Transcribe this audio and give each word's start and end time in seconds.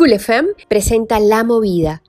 Cool 0.00 0.14
FM 0.14 0.52
presenta 0.66 1.20
La 1.20 1.44
Movida. 1.44 2.00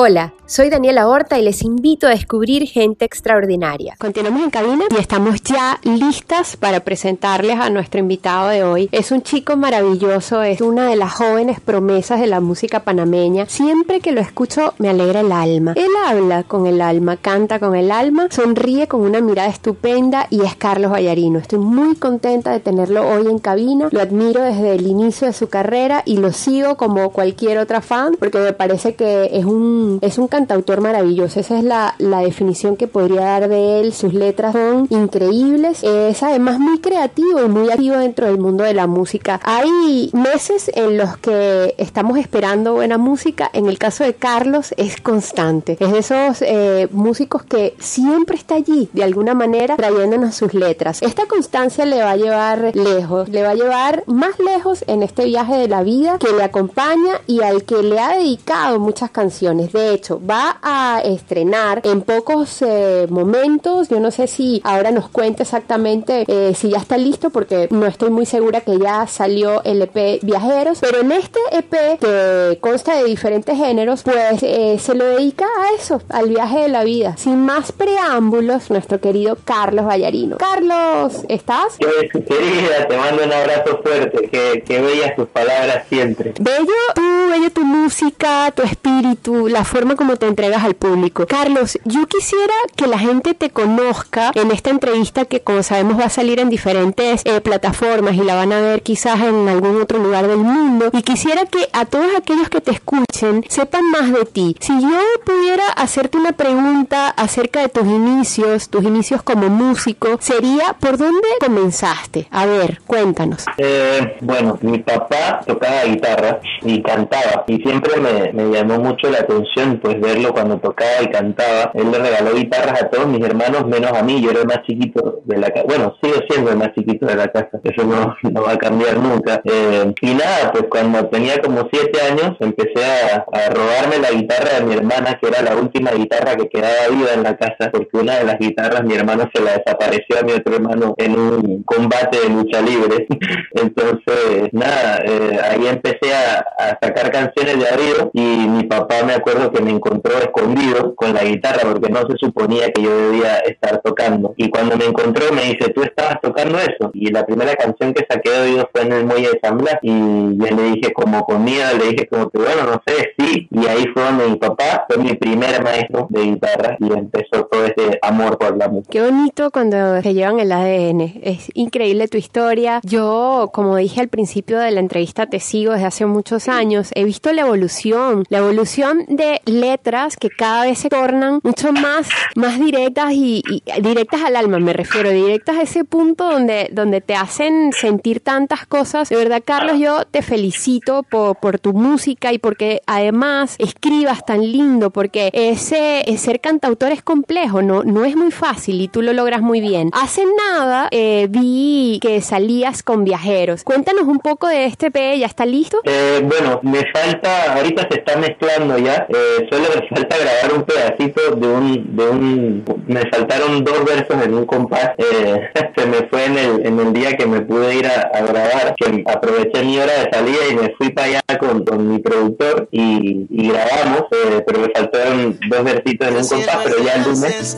Hola, 0.00 0.32
soy 0.46 0.70
Daniela 0.70 1.08
Horta 1.08 1.40
y 1.40 1.42
les 1.42 1.62
invito 1.62 2.06
a 2.06 2.10
descubrir 2.10 2.68
gente 2.68 3.04
extraordinaria. 3.04 3.96
Continuamos 3.98 4.44
en 4.44 4.50
cabina 4.50 4.84
y 4.88 4.94
estamos 4.94 5.42
ya 5.42 5.80
listas 5.82 6.56
para 6.56 6.78
presentarles 6.84 7.58
a 7.58 7.68
nuestro 7.68 7.98
invitado 7.98 8.48
de 8.48 8.62
hoy. 8.62 8.88
Es 8.92 9.10
un 9.10 9.22
chico 9.22 9.56
maravilloso, 9.56 10.44
es 10.44 10.60
una 10.60 10.88
de 10.88 10.94
las 10.94 11.12
jóvenes 11.14 11.58
promesas 11.58 12.20
de 12.20 12.28
la 12.28 12.38
música 12.38 12.84
panameña. 12.84 13.46
Siempre 13.46 13.98
que 13.98 14.12
lo 14.12 14.20
escucho 14.20 14.72
me 14.78 14.88
alegra 14.88 15.18
el 15.18 15.32
alma. 15.32 15.72
Él 15.74 15.90
habla 16.06 16.44
con 16.44 16.68
el 16.68 16.80
alma, 16.80 17.16
canta 17.16 17.58
con 17.58 17.74
el 17.74 17.90
alma, 17.90 18.28
sonríe 18.30 18.86
con 18.86 19.00
una 19.00 19.20
mirada 19.20 19.48
estupenda 19.48 20.28
y 20.30 20.42
es 20.42 20.54
Carlos 20.54 20.92
Vallarino. 20.92 21.40
Estoy 21.40 21.58
muy 21.58 21.96
contenta 21.96 22.52
de 22.52 22.60
tenerlo 22.60 23.04
hoy 23.04 23.26
en 23.26 23.40
cabina. 23.40 23.88
Lo 23.90 24.00
admiro 24.00 24.42
desde 24.42 24.76
el 24.76 24.86
inicio 24.86 25.26
de 25.26 25.32
su 25.32 25.48
carrera 25.48 26.04
y 26.06 26.18
lo 26.18 26.32
sigo 26.32 26.76
como 26.76 27.10
cualquier 27.10 27.58
otra 27.58 27.80
fan 27.80 28.14
porque 28.16 28.38
me 28.38 28.52
parece 28.52 28.94
que 28.94 29.30
es 29.32 29.44
un 29.44 29.87
es 30.00 30.18
un 30.18 30.28
cantautor 30.28 30.80
maravilloso. 30.80 31.40
Esa 31.40 31.58
es 31.58 31.64
la, 31.64 31.94
definición 31.98 32.76
que 32.76 32.88
podría 32.88 33.20
dar 33.20 33.48
de 33.48 33.80
él. 33.80 33.92
Sus 33.92 34.12
letras 34.12 34.52
son 34.52 34.86
increíbles. 34.90 35.82
Es 35.82 36.22
además 36.22 36.58
muy 36.58 36.78
creativo 36.80 37.42
y 37.44 37.48
muy 37.48 37.70
activo 37.70 37.96
dentro 37.96 38.26
del 38.26 38.38
mundo 38.38 38.64
de 38.64 38.74
la 38.74 38.86
música. 38.86 39.40
Hay 39.44 40.10
meses 40.12 40.70
en 40.74 40.96
los 40.96 41.16
que 41.16 41.74
estamos 41.78 42.18
esperando 42.18 42.74
buena 42.74 42.98
música. 42.98 43.50
En 43.52 43.66
el 43.66 43.78
caso 43.78 44.04
de 44.04 44.14
Carlos 44.14 44.74
es 44.76 45.00
constante. 45.00 45.76
Es 45.80 45.92
de 45.92 45.98
esos 45.98 46.42
eh, 46.42 46.88
músicos 46.92 47.42
que 47.44 47.74
siempre 47.78 48.36
está 48.36 48.56
allí, 48.56 48.88
de 48.92 49.04
alguna 49.04 49.34
manera, 49.34 49.76
trayéndonos 49.76 50.34
sus 50.34 50.54
letras. 50.54 51.02
Esta 51.02 51.26
constancia 51.26 51.84
le 51.84 52.02
va 52.02 52.12
a 52.12 52.16
llevar 52.16 52.72
lejos, 52.74 53.28
le 53.28 53.42
va 53.42 53.50
a 53.50 53.54
llevar 53.54 54.02
más 54.06 54.38
lejos 54.38 54.84
en 54.86 55.02
este 55.02 55.24
viaje 55.24 55.56
de 55.56 55.68
la 55.68 55.82
vida 55.82 56.18
que 56.18 56.32
le 56.32 56.42
acompaña 56.42 57.20
y 57.26 57.42
al 57.42 57.64
que 57.64 57.82
le 57.82 57.98
ha 57.98 58.16
dedicado 58.16 58.78
muchas 58.78 59.10
canciones. 59.10 59.67
De 59.72 59.94
hecho, 59.94 60.20
va 60.24 60.58
a 60.62 61.00
estrenar 61.04 61.80
en 61.84 62.02
pocos 62.02 62.62
eh, 62.62 63.06
momentos. 63.08 63.88
Yo 63.88 64.00
no 64.00 64.10
sé 64.10 64.26
si 64.26 64.60
ahora 64.64 64.90
nos 64.90 65.08
cuenta 65.08 65.42
exactamente 65.42 66.24
eh, 66.26 66.54
si 66.54 66.70
ya 66.70 66.78
está 66.78 66.96
listo, 66.96 67.30
porque 67.30 67.68
no 67.70 67.86
estoy 67.86 68.10
muy 68.10 68.26
segura 68.26 68.60
que 68.60 68.78
ya 68.78 69.06
salió 69.06 69.62
el 69.64 69.82
EP 69.82 70.20
Viajeros. 70.22 70.78
Pero 70.80 71.00
en 71.00 71.12
este 71.12 71.38
EP, 71.52 71.98
que 71.98 72.58
consta 72.60 72.96
de 72.96 73.04
diferentes 73.04 73.56
géneros, 73.56 74.02
pues 74.02 74.42
eh, 74.42 74.78
se 74.78 74.94
lo 74.94 75.04
dedica 75.04 75.44
a 75.44 75.74
eso, 75.74 76.00
al 76.08 76.28
viaje 76.28 76.60
de 76.60 76.68
la 76.68 76.84
vida. 76.84 77.16
Sin 77.16 77.44
más 77.44 77.72
preámbulos, 77.72 78.70
nuestro 78.70 79.00
querido 79.00 79.38
Carlos 79.44 79.86
Vallarino. 79.86 80.38
Carlos, 80.38 81.24
¿estás? 81.28 81.76
Querida, 81.78 82.88
te 82.88 82.96
mando 82.96 83.24
un 83.24 83.32
abrazo 83.32 83.80
fuerte. 83.82 84.28
Que, 84.28 84.62
que 84.62 84.80
bellas 84.80 85.16
tus 85.16 85.28
palabras 85.28 85.84
siempre. 85.88 86.34
Bello 86.40 86.74
tú, 86.94 87.28
bello 87.30 87.50
tu 87.50 87.64
música, 87.64 88.50
tu 88.54 88.62
espíritu, 88.62 89.48
la 89.48 89.57
forma 89.64 89.96
como 89.96 90.16
te 90.16 90.26
entregas 90.26 90.64
al 90.64 90.74
público. 90.74 91.26
Carlos, 91.26 91.78
yo 91.84 92.06
quisiera 92.06 92.54
que 92.76 92.86
la 92.86 92.98
gente 92.98 93.34
te 93.34 93.50
conozca 93.50 94.30
en 94.34 94.50
esta 94.50 94.70
entrevista 94.70 95.24
que 95.24 95.40
como 95.40 95.62
sabemos 95.62 95.98
va 95.98 96.04
a 96.04 96.10
salir 96.10 96.40
en 96.40 96.50
diferentes 96.50 97.22
eh, 97.24 97.40
plataformas 97.40 98.14
y 98.14 98.22
la 98.22 98.34
van 98.34 98.52
a 98.52 98.60
ver 98.60 98.82
quizás 98.82 99.20
en 99.20 99.48
algún 99.48 99.80
otro 99.80 99.98
lugar 99.98 100.26
del 100.28 100.38
mundo 100.38 100.90
y 100.92 101.02
quisiera 101.02 101.46
que 101.46 101.68
a 101.72 101.84
todos 101.84 102.14
aquellos 102.16 102.48
que 102.48 102.60
te 102.60 102.70
escuchen 102.70 103.44
sepan 103.48 103.90
más 103.90 104.12
de 104.12 104.24
ti. 104.24 104.56
Si 104.60 104.80
yo 104.80 105.00
pudiera 105.24 105.66
hacerte 105.76 106.18
una 106.18 106.32
pregunta 106.32 107.08
acerca 107.08 107.60
de 107.60 107.68
tus 107.68 107.86
inicios, 107.86 108.68
tus 108.68 108.84
inicios 108.84 109.22
como 109.22 109.48
músico, 109.48 110.18
sería 110.20 110.76
¿por 110.78 110.98
dónde 110.98 111.28
comenzaste? 111.40 112.28
A 112.30 112.46
ver, 112.46 112.80
cuéntanos. 112.86 113.44
Eh, 113.56 114.16
bueno, 114.20 114.58
mi 114.62 114.78
papá 114.78 115.40
tocaba 115.46 115.84
guitarra 115.84 116.40
y 116.62 116.82
cantaba 116.82 117.44
y 117.46 117.56
siempre 117.58 118.00
me, 118.00 118.32
me 118.32 118.54
llamó 118.54 118.78
mucho 118.78 119.10
la 119.10 119.18
atención 119.18 119.47
pues 119.82 120.00
verlo 120.00 120.32
cuando 120.32 120.58
tocaba 120.58 121.02
y 121.02 121.08
cantaba. 121.08 121.72
Él 121.74 121.90
le 121.90 121.98
regaló 121.98 122.34
guitarras 122.34 122.82
a 122.82 122.88
todos 122.88 123.08
mis 123.08 123.24
hermanos 123.24 123.66
menos 123.66 123.92
a 123.92 124.02
mí, 124.02 124.20
yo 124.20 124.30
era 124.30 124.40
el 124.40 124.46
más 124.46 124.62
chiquito 124.62 125.20
de 125.24 125.38
la 125.38 125.50
casa. 125.50 125.64
Bueno, 125.66 125.96
sigo 126.02 126.16
siendo 126.28 126.50
el 126.52 126.58
más 126.58 126.72
chiquito 126.74 127.06
de 127.06 127.16
la 127.16 127.28
casa, 127.28 127.58
eso 127.62 127.84
no, 127.84 128.16
no 128.30 128.42
va 128.42 128.52
a 128.52 128.58
cambiar 128.58 128.98
nunca. 128.98 129.40
Eh, 129.44 129.92
y 130.00 130.14
nada, 130.14 130.52
pues 130.52 130.64
cuando 130.70 131.06
tenía 131.08 131.40
como 131.40 131.68
siete 131.72 132.00
años 132.00 132.36
empecé 132.40 132.84
a, 132.84 133.24
a, 133.32 133.50
robarme 133.50 133.98
la 133.98 134.10
guitarra 134.12 134.60
de 134.60 134.66
mi 134.66 134.74
hermana, 134.74 135.18
que 135.20 135.28
era 135.28 135.42
la 135.42 135.56
última 135.56 135.90
guitarra 135.92 136.36
que 136.36 136.48
quedaba 136.48 136.88
viva 136.90 137.12
en 137.14 137.22
la 137.22 137.36
casa, 137.36 137.70
porque 137.72 137.96
una 137.96 138.16
de 138.16 138.24
las 138.24 138.38
guitarras 138.38 138.84
mi 138.84 138.94
hermano 138.94 139.28
se 139.34 139.42
la 139.42 139.58
desapareció 139.58 140.20
a 140.20 140.22
mi 140.22 140.32
otro 140.32 140.54
hermano 140.54 140.94
en 140.98 141.18
un 141.18 141.62
combate 141.64 142.20
de 142.20 142.28
lucha 142.28 142.60
libre. 142.60 143.06
Entonces, 143.54 144.50
nada, 144.52 145.02
eh, 145.04 145.38
ahí 145.42 145.66
empecé 145.66 146.14
a, 146.14 146.44
a 146.58 146.78
sacar 146.80 147.10
canciones 147.10 147.58
de 147.58 147.68
arriba 147.68 148.10
y 148.12 148.20
mi 148.20 148.64
papá 148.64 149.02
me 149.04 149.14
acuerdo 149.14 149.37
que 149.52 149.62
me 149.62 149.70
encontró 149.70 150.18
escondido 150.18 150.94
con 150.94 151.14
la 151.14 151.24
guitarra 151.24 151.60
porque 151.70 151.88
no 151.88 152.00
se 152.00 152.16
suponía 152.18 152.70
que 152.72 152.82
yo 152.82 152.96
debía 152.96 153.38
estar 153.38 153.80
tocando. 153.82 154.34
Y 154.36 154.50
cuando 154.50 154.76
me 154.76 154.86
encontró 154.86 155.32
me 155.32 155.42
dice, 155.42 155.70
tú 155.74 155.82
estabas 155.82 156.20
tocando 156.20 156.58
eso. 156.58 156.90
Y 156.94 157.10
la 157.10 157.24
primera 157.24 157.54
canción 157.54 157.94
que 157.94 158.06
saqué 158.08 158.30
de 158.30 158.40
oído 158.40 158.68
fue 158.72 158.82
en 158.82 158.92
el 158.92 159.06
muelle 159.06 159.30
de 159.30 159.40
San 159.42 159.58
Blas 159.58 159.78
y 159.82 159.90
yo 159.90 160.56
le 160.56 160.62
dije 160.74 160.92
como 160.92 161.24
con 161.24 161.44
miedo, 161.44 161.66
le 161.78 161.90
dije 161.90 162.08
como 162.08 162.28
que 162.30 162.38
bueno, 162.38 162.64
no 162.64 162.82
sé, 162.86 163.12
sí. 163.18 163.48
Y 163.50 163.66
ahí 163.66 163.86
fue 163.94 164.02
donde 164.02 164.28
mi 164.28 164.36
papá 164.36 164.84
fue 164.88 164.98
mi 164.98 165.14
primer 165.14 165.62
maestro 165.62 166.06
de 166.10 166.22
guitarra 166.22 166.76
y 166.80 166.92
empezó 166.92 167.44
todo 167.50 167.64
ese 167.64 167.98
amor 168.02 168.38
por 168.38 168.56
la 168.56 168.68
música. 168.68 168.90
Qué 168.90 169.02
bonito 169.02 169.50
cuando 169.50 170.02
se 170.02 170.14
llevan 170.14 170.40
el 170.40 170.52
ADN. 170.52 171.20
Es 171.22 171.50
increíble 171.54 172.08
tu 172.08 172.18
historia. 172.18 172.80
Yo, 172.84 173.50
como 173.52 173.76
dije 173.76 174.00
al 174.00 174.08
principio 174.08 174.58
de 174.58 174.70
la 174.70 174.80
entrevista, 174.80 175.26
te 175.26 175.40
sigo 175.40 175.72
desde 175.72 175.86
hace 175.86 176.06
muchos 176.06 176.48
años. 176.48 176.90
He 176.94 177.04
visto 177.04 177.32
la 177.32 177.42
evolución, 177.42 178.24
la 178.28 178.38
evolución 178.38 179.04
de 179.08 179.27
letras 179.44 180.16
que 180.16 180.30
cada 180.30 180.64
vez 180.64 180.78
se 180.78 180.88
tornan 180.88 181.40
mucho 181.42 181.72
más, 181.72 182.08
más 182.34 182.58
directas 182.58 183.12
y, 183.12 183.42
directas 183.80 184.22
al 184.22 184.36
alma, 184.36 184.58
me 184.58 184.72
refiero, 184.72 185.10
directas 185.10 185.56
a 185.56 185.62
ese 185.62 185.84
punto 185.84 186.30
donde, 186.30 186.68
donde 186.72 187.00
te 187.00 187.14
hacen 187.14 187.72
sentir 187.72 188.20
tantas 188.20 188.66
cosas. 188.66 189.08
De 189.08 189.16
verdad, 189.16 189.42
Carlos, 189.44 189.78
yo 189.78 190.04
te 190.04 190.22
felicito 190.22 191.02
por, 191.02 191.36
por 191.36 191.58
tu 191.58 191.72
música 191.72 192.32
y 192.32 192.38
porque 192.38 192.82
además 192.86 193.56
escribas 193.58 194.24
tan 194.24 194.40
lindo, 194.40 194.90
porque 194.90 195.30
ese, 195.32 196.04
ser 196.18 196.40
cantautor 196.40 196.92
es 196.92 197.02
complejo, 197.02 197.62
no, 197.62 197.84
no 197.84 198.04
es 198.04 198.16
muy 198.16 198.30
fácil 198.30 198.80
y 198.80 198.88
tú 198.88 199.02
lo 199.02 199.12
logras 199.12 199.40
muy 199.40 199.60
bien. 199.60 199.90
Hace 199.92 200.24
nada 200.26 200.88
eh, 200.90 201.26
vi 201.30 201.98
que 202.02 202.20
salías 202.20 202.82
con 202.82 203.04
viajeros. 203.04 203.64
Cuéntanos 203.64 204.04
un 204.04 204.18
poco 204.18 204.48
de 204.48 204.66
este 204.66 204.90
P, 204.90 205.18
¿ya 205.18 205.26
está 205.26 205.46
listo? 205.46 205.80
Eh, 205.84 206.20
bueno, 206.24 206.60
me 206.62 206.84
falta, 206.92 207.54
ahorita 207.54 207.88
se 207.90 207.98
está 207.98 208.16
mezclando 208.16 208.78
ya. 208.78 209.06
Eh, 209.18 209.48
solo 209.50 209.64
me 209.74 209.88
falta 209.88 210.16
grabar 210.16 210.52
un 210.54 210.62
pedacito 210.62 211.34
de 211.34 211.46
un, 211.48 211.96
de 211.96 212.08
un, 212.08 212.64
me 212.86 213.00
faltaron 213.10 213.64
dos 213.64 213.84
versos 213.84 214.24
en 214.24 214.34
un 214.34 214.46
compás, 214.46 214.90
eh, 214.98 215.50
se 215.76 215.86
me 215.86 216.08
fue 216.08 216.26
en 216.26 216.38
el, 216.38 216.66
en 216.66 216.78
el 216.78 216.92
día 216.92 217.16
que 217.16 217.26
me 217.26 217.40
pude 217.40 217.74
ir 217.74 217.86
a, 217.86 218.20
grabar, 218.20 218.74
que 218.76 219.02
aproveché 219.06 219.64
mi 219.64 219.78
hora 219.78 219.92
de 219.92 220.10
salida 220.12 220.38
y 220.50 220.54
me 220.54 220.74
fui 220.76 220.90
para 220.90 221.08
allá 221.08 221.22
con, 221.40 221.64
con 221.64 221.90
mi 221.90 221.98
productor 221.98 222.68
y, 222.70 223.26
y 223.28 223.48
grabamos, 223.48 224.02
eh, 224.12 224.44
pero 224.46 224.60
me 224.60 224.68
faltaron 224.70 225.38
dos 225.48 225.64
versitos 225.64 226.08
en 226.08 226.16
un 226.16 226.28
compás, 226.28 226.56
pero 226.64 226.84
ya 226.84 226.94
el 226.94 227.02
lunes 227.02 227.56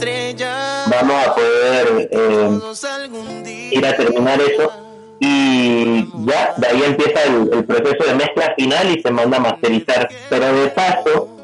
vamos 0.90 1.26
a 1.26 1.34
poder 1.34 2.08
eh, 2.10 3.70
ir 3.72 3.86
a 3.86 3.96
terminar 3.96 4.40
eso 4.40 4.72
y 5.20 6.06
ya 6.24 6.54
de 6.56 6.66
ahí 6.66 6.82
empieza 6.86 7.22
el, 7.24 7.50
el, 7.52 7.64
proceso 7.66 8.04
de 8.06 8.14
mezcla 8.14 8.54
final 8.56 8.96
y 8.96 9.02
se 9.02 9.10
manda 9.10 9.36
a 9.36 9.40
masterizar. 9.40 10.08
Pero 10.30 10.52
de 10.54 10.68
paso, 10.70 11.39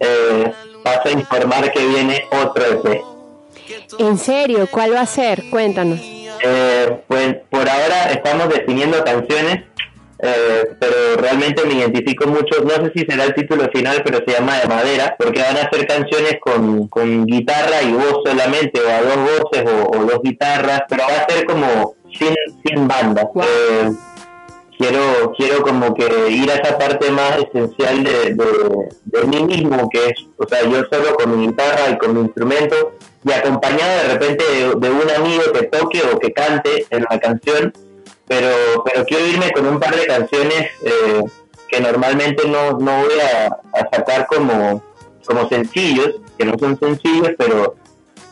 eh, 0.00 0.52
paso 0.82 1.08
a 1.08 1.10
informar 1.10 1.72
que 1.72 1.86
viene 1.86 2.24
otro 2.30 2.64
EP. 2.64 3.02
¿En 3.98 4.18
serio? 4.18 4.68
¿Cuál 4.70 4.94
va 4.94 5.00
a 5.00 5.06
ser? 5.06 5.44
Cuéntanos. 5.50 6.00
Eh, 6.42 7.00
pues 7.06 7.36
por 7.50 7.68
ahora 7.68 8.10
estamos 8.12 8.48
definiendo 8.48 9.02
canciones, 9.02 9.64
eh, 10.18 10.64
pero 10.78 11.16
realmente 11.16 11.64
me 11.64 11.74
identifico 11.74 12.26
mucho, 12.26 12.62
no 12.62 12.84
sé 12.84 12.92
si 12.94 13.04
será 13.04 13.24
el 13.24 13.34
título 13.34 13.68
final, 13.72 14.02
pero 14.04 14.18
se 14.26 14.32
llama 14.32 14.58
De 14.58 14.68
Madera, 14.68 15.16
porque 15.18 15.40
van 15.42 15.56
a 15.56 15.70
ser 15.70 15.86
canciones 15.86 16.38
con, 16.40 16.88
con 16.88 17.26
guitarra 17.26 17.82
y 17.82 17.92
voz 17.92 18.20
solamente, 18.24 18.80
o 18.80 18.88
a 18.88 19.02
dos 19.02 19.16
voces 19.16 19.64
o, 19.70 20.04
dos 20.04 20.20
guitarras, 20.22 20.82
pero 20.88 21.04
va 21.08 21.22
a 21.22 21.32
ser 21.32 21.44
como 21.46 21.94
sin, 22.12 22.34
sin 22.64 22.86
banda. 22.86 23.28
Eh, 23.42 23.90
quiero 24.78 25.32
quiero 25.36 25.62
como 25.62 25.94
que 25.94 26.04
ir 26.30 26.50
a 26.50 26.54
esa 26.54 26.78
parte 26.78 27.10
más 27.10 27.38
esencial 27.38 28.04
de, 28.04 28.34
de, 29.04 29.24
mí 29.26 29.42
mismo 29.42 29.88
que 29.88 30.08
es 30.08 30.26
o 30.36 30.46
sea 30.46 30.62
yo 30.62 30.84
solo 30.90 31.14
con 31.16 31.38
mi 31.38 31.46
guitarra 31.46 31.90
y 31.90 31.98
con 31.98 32.14
mi 32.14 32.20
instrumento 32.20 32.92
y 33.24 33.32
acompañado 33.32 34.02
de 34.02 34.08
repente 34.14 34.44
de, 34.44 34.90
un 34.90 35.10
amigo 35.10 35.42
que 35.52 35.62
toque 35.64 36.02
o 36.02 36.18
que 36.18 36.32
cante 36.32 36.86
en 36.90 37.04
la 37.10 37.18
canción 37.18 37.72
pero 38.26 38.84
pero 38.84 39.04
quiero 39.04 39.26
irme 39.26 39.50
con 39.52 39.66
un 39.66 39.80
par 39.80 39.96
de 39.96 40.06
canciones 40.06 40.70
eh, 40.82 41.22
que 41.68 41.80
normalmente 41.80 42.46
no, 42.48 42.78
no 42.78 43.02
voy 43.02 43.20
a, 43.20 43.88
sacar 43.92 44.26
como 44.26 44.82
como 45.24 45.48
sencillos 45.48 46.16
que 46.38 46.44
no 46.44 46.58
son 46.58 46.78
sencillos 46.78 47.30
pero 47.38 47.76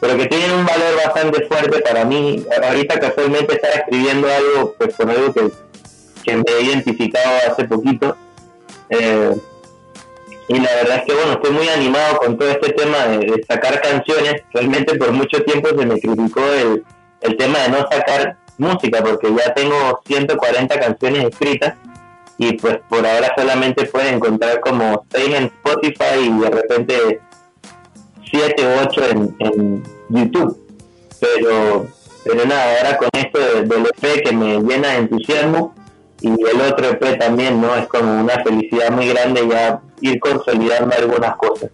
pero 0.00 0.18
que 0.18 0.26
tienen 0.26 0.50
un 0.50 0.66
valor 0.66 0.96
bastante 1.02 1.46
fuerte 1.46 1.80
para 1.80 2.04
mí. 2.04 2.44
Ahorita 2.62 3.00
casualmente 3.00 3.54
estaba 3.54 3.74
escribiendo 3.74 4.28
algo 4.28 4.74
pues 4.76 4.94
con 4.96 5.08
algo 5.08 5.32
que 5.32 5.50
que 6.24 6.36
me 6.36 6.44
he 6.48 6.62
identificado 6.62 7.30
hace 7.50 7.64
poquito. 7.64 8.16
Eh, 8.90 9.36
y 10.48 10.58
la 10.58 10.74
verdad 10.74 10.96
es 10.98 11.04
que 11.04 11.14
bueno, 11.14 11.32
estoy 11.32 11.50
muy 11.52 11.68
animado 11.68 12.18
con 12.18 12.36
todo 12.36 12.48
este 12.50 12.72
tema 12.72 13.06
de, 13.06 13.44
sacar 13.48 13.80
canciones. 13.80 14.42
Realmente 14.52 14.96
por 14.96 15.12
mucho 15.12 15.42
tiempo 15.44 15.68
se 15.68 15.86
me 15.86 16.00
criticó 16.00 16.42
el, 16.52 16.84
el 17.22 17.36
tema 17.36 17.60
de 17.60 17.68
no 17.70 17.78
sacar 17.90 18.36
música 18.58 19.02
porque 19.02 19.28
ya 19.34 19.54
tengo 19.54 20.00
140 20.06 20.78
canciones 20.78 21.24
escritas 21.24 21.74
y 22.38 22.52
pues 22.54 22.78
por 22.88 23.06
ahora 23.06 23.32
solamente 23.36 23.86
puedes 23.86 24.12
encontrar 24.12 24.60
como 24.60 25.04
6 25.12 25.34
en 25.34 25.44
Spotify 25.44 26.18
y 26.20 26.40
de 26.40 26.50
repente 26.50 27.20
7 28.30 28.66
u 28.66 28.88
8 28.88 29.08
en, 29.10 29.36
en 29.38 29.82
YouTube. 30.08 30.60
Pero, 31.20 31.86
pero 32.24 32.44
nada, 32.44 32.78
ahora 32.78 32.98
con 32.98 33.08
esto 33.14 33.38
del 33.38 33.86
EP 33.86 34.24
que 34.24 34.32
me 34.32 34.58
llena 34.58 34.88
de 34.88 34.96
entusiasmo 34.98 35.74
y 36.24 36.28
el 36.28 36.60
otro 36.60 36.88
EP 36.88 37.18
también, 37.18 37.60
¿no? 37.60 37.74
Es 37.74 37.86
como 37.86 38.20
una 38.22 38.42
felicidad 38.42 38.90
muy 38.90 39.08
grande 39.08 39.46
ya 39.46 39.80
ir 40.00 40.18
consolidando 40.20 40.94
algunas 40.96 41.36
cosas. 41.36 41.70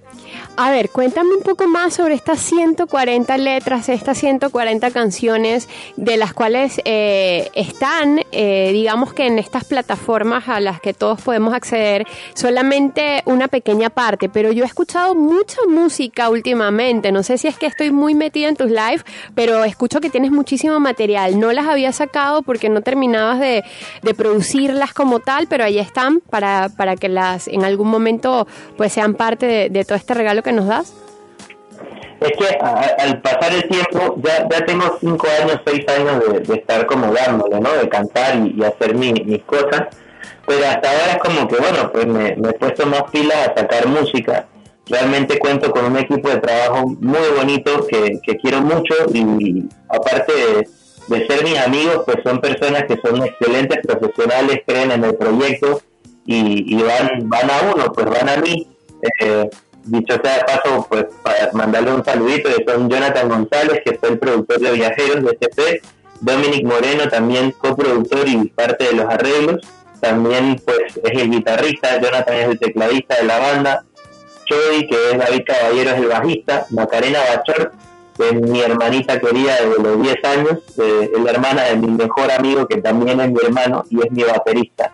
A 0.63 0.71
ver, 0.71 0.91
cuéntame 0.91 1.35
un 1.35 1.43
poco 1.43 1.67
más 1.67 1.95
sobre 1.95 2.13
estas 2.13 2.39
140 2.41 3.39
letras, 3.39 3.89
estas 3.89 4.19
140 4.19 4.91
canciones 4.91 5.71
de 5.97 6.19
las 6.19 6.35
cuales 6.35 6.83
eh, 6.85 7.49
están, 7.55 8.21
eh, 8.31 8.69
digamos 8.71 9.15
que 9.15 9.27
en 9.27 9.39
estas 9.39 9.65
plataformas 9.65 10.51
a 10.51 10.61
las 10.61 10.79
que 10.79 10.93
todos 10.93 11.23
podemos 11.23 11.55
acceder, 11.55 12.07
solamente 12.35 13.23
una 13.25 13.49
pequeña 13.49 13.89
parte, 13.89 14.29
pero 14.29 14.53
yo 14.53 14.65
he 14.65 14.67
escuchado 14.67 15.15
mucha 15.15 15.57
música 15.67 16.29
últimamente, 16.29 17.11
no 17.11 17.23
sé 17.23 17.39
si 17.39 17.49
es 17.49 17.57
que 17.57 17.65
estoy 17.65 17.91
muy 17.91 18.15
metida 18.15 18.51
en 18.51 18.57
tus 18.57 18.69
live, 18.69 19.01
pero 19.35 19.65
escucho 19.65 19.99
que 20.03 20.11
tienes 20.11 20.31
muchísimo 20.31 20.79
material, 20.79 21.41
no 21.41 21.53
las 21.53 21.69
había 21.69 21.93
sacado 21.93 22.43
porque 22.43 22.69
no 22.69 22.83
terminabas 22.83 23.41
de, 23.41 23.65
producirlas 24.15 24.93
como 24.93 25.21
tal, 25.21 25.47
pero 25.47 25.65
ahí 25.65 25.79
están 25.79 26.21
para, 26.21 26.69
para 26.69 26.97
que 26.97 27.09
las 27.09 27.49
en 27.49 27.65
algún 27.65 27.89
momento 27.89 28.47
pues 28.77 28.93
sean 28.93 29.15
parte 29.15 29.71
de 29.71 29.85
todo 29.87 29.97
este 29.97 30.13
regalo 30.13 30.43
que 30.43 30.50
nos 30.53 30.67
das? 30.67 30.95
Es 32.21 32.33
que 32.33 32.59
al 32.59 33.23
pasar 33.23 33.55
el 33.55 33.67
tiempo, 33.67 34.17
ya, 34.23 34.47
ya 34.51 34.67
tengo 34.67 34.99
cinco 35.01 35.27
años, 35.41 35.61
seis 35.67 35.87
años 35.89 36.23
de, 36.47 36.55
estar 36.55 36.85
como 36.85 37.13
dándole, 37.13 37.61
¿no? 37.61 37.73
De 37.73 37.89
cantar 37.89 38.37
y, 38.37 38.63
hacer 38.63 38.95
mis 38.95 39.43
cosas. 39.45 39.89
Pero 40.47 40.67
hasta 40.67 40.91
ahora 40.91 41.13
es 41.13 41.19
como 41.19 41.49
que, 41.49 41.57
bueno, 41.57 41.93
pues 41.93 42.07
me, 42.07 42.29
he 42.31 42.53
puesto 42.55 42.85
más 42.87 43.05
pilas 43.11 43.49
a 43.49 43.61
sacar 43.61 43.87
música. 43.87 44.47
Realmente 44.87 45.39
cuento 45.39 45.71
con 45.71 45.85
un 45.85 45.97
equipo 45.97 46.29
de 46.29 46.39
trabajo 46.39 46.89
muy 46.89 47.29
bonito 47.37 47.87
que, 47.87 48.21
quiero 48.43 48.61
mucho 48.61 48.95
y, 49.15 49.65
aparte 49.89 50.33
de, 51.09 51.27
ser 51.27 51.45
mis 51.45 51.59
amigos, 51.59 52.03
pues 52.05 52.19
son 52.23 52.41
personas 52.41 52.85
que 52.85 52.99
son 53.01 53.25
excelentes 53.25 53.79
profesionales, 53.87 54.63
creen 54.67 54.91
en 54.91 55.05
el 55.05 55.15
proyecto 55.15 55.81
y, 56.27 56.83
van, 56.83 57.29
van 57.29 57.51
a 57.51 57.73
uno, 57.75 57.93
pues 57.93 58.07
van 58.07 58.29
a 58.29 58.37
mí. 58.37 58.69
Eh, 59.21 59.49
dicho 59.85 60.15
sea 60.23 60.45
paso, 60.47 60.87
pues 60.89 61.07
para 61.23 61.51
mandarle 61.53 61.93
un 61.93 62.05
saludito, 62.05 62.49
que 62.55 62.65
son 62.71 62.89
Jonathan 62.89 63.29
González, 63.29 63.81
que 63.85 63.99
fue 63.99 64.11
el 64.11 64.19
productor 64.19 64.61
de 64.61 64.73
Viajeros 64.73 65.25
de 65.25 65.39
SP, 65.39 65.83
Dominic 66.21 66.65
Moreno, 66.65 67.09
también 67.09 67.53
coproductor 67.53 68.29
y 68.29 68.49
parte 68.49 68.85
de 68.85 68.93
los 68.93 69.07
arreglos, 69.07 69.61
también 70.01 70.61
pues 70.65 70.97
es 71.03 71.23
el 71.23 71.31
guitarrista, 71.31 72.01
Jonathan 72.01 72.35
es 72.37 72.49
el 72.49 72.59
tecladista 72.59 73.17
de 73.17 73.25
la 73.25 73.39
banda, 73.39 73.85
Chody, 74.47 74.89
que 74.89 75.11
es 75.13 75.19
David 75.19 75.43
Caballero, 75.47 75.91
es 75.91 75.97
el 75.97 76.07
bajista, 76.09 76.67
Macarena 76.71 77.21
Bachor, 77.35 77.73
que 78.17 78.29
es 78.29 78.35
mi 78.35 78.61
hermanita 78.61 79.21
querida 79.21 79.57
de 79.57 79.83
los 79.83 80.03
10 80.03 80.25
años, 80.25 80.59
eh, 80.79 81.11
es 81.15 81.21
la 81.23 81.31
hermana 81.31 81.65
de 81.65 81.77
mi 81.77 81.89
mejor 81.89 82.31
amigo, 82.31 82.67
que 82.67 82.79
también 82.79 83.21
es 83.21 83.31
mi 83.31 83.39
hermano 83.43 83.85
y 83.89 84.01
es 84.01 84.11
mi 84.11 84.25
baterista. 84.25 84.93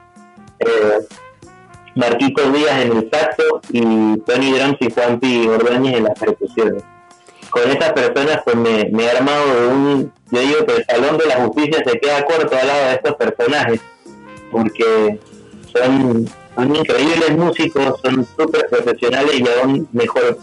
Eh, 0.59 0.99
Marquito 1.97 2.53
Díaz 2.53 2.83
en 2.83 2.97
el 2.97 3.11
saxo 3.11 3.61
y 3.71 3.81
Tony 4.21 4.53
Drums 4.53 4.77
y 4.81 4.91
Juanpi 4.91 5.49
Ordóñez 5.49 5.97
en 5.97 6.05
las 6.05 6.19
percusiones. 6.19 6.85
Con 7.51 7.71
estas 7.71 7.93
personas 7.93 8.43
pues 8.45 8.55
me, 8.57 8.83
he 8.83 9.11
armado 9.11 9.71
un, 9.71 10.13
yo 10.31 10.41
digo 10.41 10.67
que 10.67 10.77
el 10.77 10.85
Salón 10.85 11.17
de 11.17 11.27
la 11.27 11.37
Justicia 11.37 11.83
se 11.85 11.99
queda 11.99 12.25
corto 12.27 12.55
al 12.55 12.67
lado 12.67 12.85
de 12.87 12.95
estos 12.95 13.15
personajes, 13.15 13.81
porque 14.53 15.19
son, 15.73 16.29
son 16.57 16.75
increíbles 16.75 17.37
músicos, 17.37 18.01
son 18.03 18.27
súper 18.37 18.69
profesionales 18.69 19.39
y 19.39 19.45
aún 19.61 19.89
mejor 19.93 20.39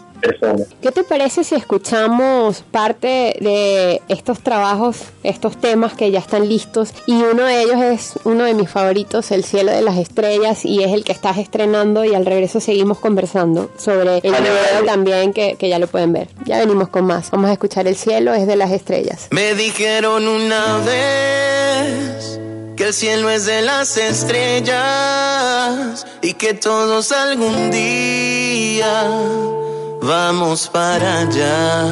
¿Qué 0.81 0.91
te 0.91 1.03
parece 1.03 1.43
si 1.43 1.55
escuchamos 1.55 2.63
parte 2.71 3.35
de 3.39 4.01
estos 4.07 4.39
trabajos, 4.39 4.97
estos 5.23 5.59
temas 5.59 5.93
que 5.93 6.11
ya 6.11 6.19
están 6.19 6.47
listos? 6.47 6.93
Y 7.07 7.13
uno 7.13 7.43
de 7.43 7.61
ellos 7.61 7.81
es 7.81 8.13
uno 8.23 8.45
de 8.45 8.53
mis 8.53 8.69
favoritos, 8.69 9.31
El 9.31 9.43
cielo 9.43 9.71
de 9.71 9.81
las 9.81 9.97
estrellas, 9.97 10.65
y 10.65 10.83
es 10.83 10.93
el 10.93 11.03
que 11.03 11.11
estás 11.11 11.37
estrenando 11.37 12.05
y 12.05 12.15
al 12.15 12.25
regreso 12.25 12.59
seguimos 12.59 12.99
conversando 12.99 13.69
sobre 13.77 14.17
el 14.17 14.31
video 14.31 14.85
también 14.85 15.33
que, 15.33 15.55
que 15.55 15.69
ya 15.69 15.79
lo 15.79 15.87
pueden 15.87 16.13
ver. 16.13 16.29
Ya 16.45 16.59
venimos 16.59 16.89
con 16.89 17.05
más. 17.05 17.31
Vamos 17.31 17.49
a 17.49 17.53
escuchar 17.53 17.87
El 17.87 17.95
cielo 17.95 18.33
es 18.33 18.47
de 18.47 18.55
las 18.55 18.71
estrellas. 18.71 19.27
Me 19.31 19.55
dijeron 19.55 20.27
una 20.27 20.77
vez 20.79 22.39
que 22.75 22.85
el 22.85 22.93
cielo 22.93 23.29
es 23.29 23.45
de 23.45 23.61
las 23.61 23.97
estrellas 23.97 24.75
y 26.21 26.33
que 26.33 26.53
todos 26.53 27.11
algún 27.11 27.71
día 27.71 29.09
vamos 30.01 30.69
para 30.69 31.21
allá. 31.21 31.87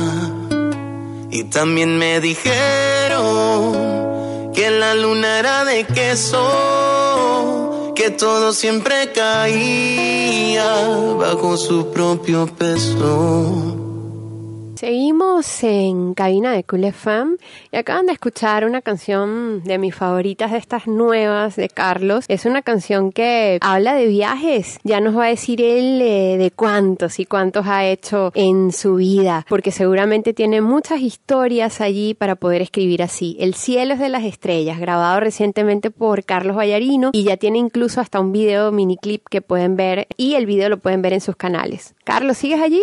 Y 1.29 1.43
también 1.45 1.97
me 1.97 2.19
dijeron 2.19 3.71
que 4.53 4.69
la 4.69 4.95
luna 4.95 5.39
era 5.39 5.63
de 5.65 5.85
queso, 5.85 6.43
que 7.95 8.09
todo 8.11 8.51
siempre 8.53 9.11
caía 9.13 10.65
bajo 11.17 11.55
su 11.57 11.91
propio 11.91 12.47
peso. 12.47 13.80
Seguimos 14.81 15.63
en 15.63 16.15
cabina 16.15 16.53
de 16.53 16.63
Cool 16.63 16.85
FM 16.85 17.35
y 17.71 17.77
acaban 17.77 18.07
de 18.07 18.13
escuchar 18.13 18.65
una 18.65 18.81
canción 18.81 19.63
de 19.63 19.77
mis 19.77 19.93
favoritas 19.93 20.51
de 20.51 20.57
estas 20.57 20.87
nuevas 20.87 21.55
de 21.55 21.69
Carlos. 21.69 22.25
Es 22.27 22.47
una 22.47 22.63
canción 22.63 23.11
que 23.11 23.59
habla 23.61 23.93
de 23.93 24.07
viajes. 24.07 24.79
Ya 24.83 24.99
nos 24.99 25.15
va 25.15 25.25
a 25.25 25.27
decir 25.27 25.61
él 25.61 26.01
eh, 26.01 26.37
de 26.39 26.49
cuántos 26.49 27.19
y 27.19 27.25
cuántos 27.25 27.67
ha 27.67 27.85
hecho 27.85 28.31
en 28.33 28.71
su 28.71 28.95
vida, 28.95 29.45
porque 29.47 29.69
seguramente 29.69 30.33
tiene 30.33 30.61
muchas 30.61 31.01
historias 31.01 31.79
allí 31.79 32.15
para 32.15 32.33
poder 32.33 32.63
escribir 32.63 33.03
así. 33.03 33.37
El 33.39 33.53
cielo 33.53 33.93
es 33.93 33.99
de 33.99 34.09
las 34.09 34.23
estrellas, 34.23 34.79
grabado 34.79 35.19
recientemente 35.19 35.91
por 35.91 36.23
Carlos 36.23 36.57
Vallarino 36.57 37.11
y 37.13 37.21
ya 37.21 37.37
tiene 37.37 37.59
incluso 37.59 38.01
hasta 38.01 38.19
un 38.19 38.31
video 38.31 38.71
miniclip 38.71 39.27
que 39.29 39.43
pueden 39.43 39.75
ver 39.75 40.07
y 40.17 40.33
el 40.33 40.47
video 40.47 40.69
lo 40.69 40.79
pueden 40.79 41.03
ver 41.03 41.13
en 41.13 41.21
sus 41.21 41.35
canales. 41.35 41.93
Carlos, 42.03 42.39
¿sigues 42.39 42.59
allí? 42.59 42.81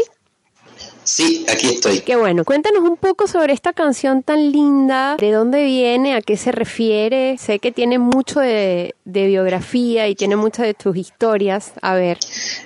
Sí, 1.08 1.46
aquí 1.48 1.68
estoy. 1.68 2.00
Qué 2.00 2.16
bueno. 2.16 2.44
Cuéntanos 2.44 2.82
un 2.82 2.98
poco 2.98 3.26
sobre 3.26 3.54
esta 3.54 3.72
canción 3.72 4.22
tan 4.22 4.52
linda, 4.52 5.16
de 5.16 5.32
dónde 5.32 5.64
viene, 5.64 6.14
a 6.14 6.20
qué 6.20 6.36
se 6.36 6.52
refiere. 6.52 7.38
Sé 7.38 7.60
que 7.60 7.72
tiene 7.72 7.98
mucho 7.98 8.40
de, 8.40 8.94
biografía 9.06 10.06
y 10.06 10.14
tiene 10.14 10.36
muchas 10.36 10.66
de 10.66 10.74
tus 10.74 10.94
historias. 10.98 11.72
A 11.80 11.94
ver. 11.94 12.18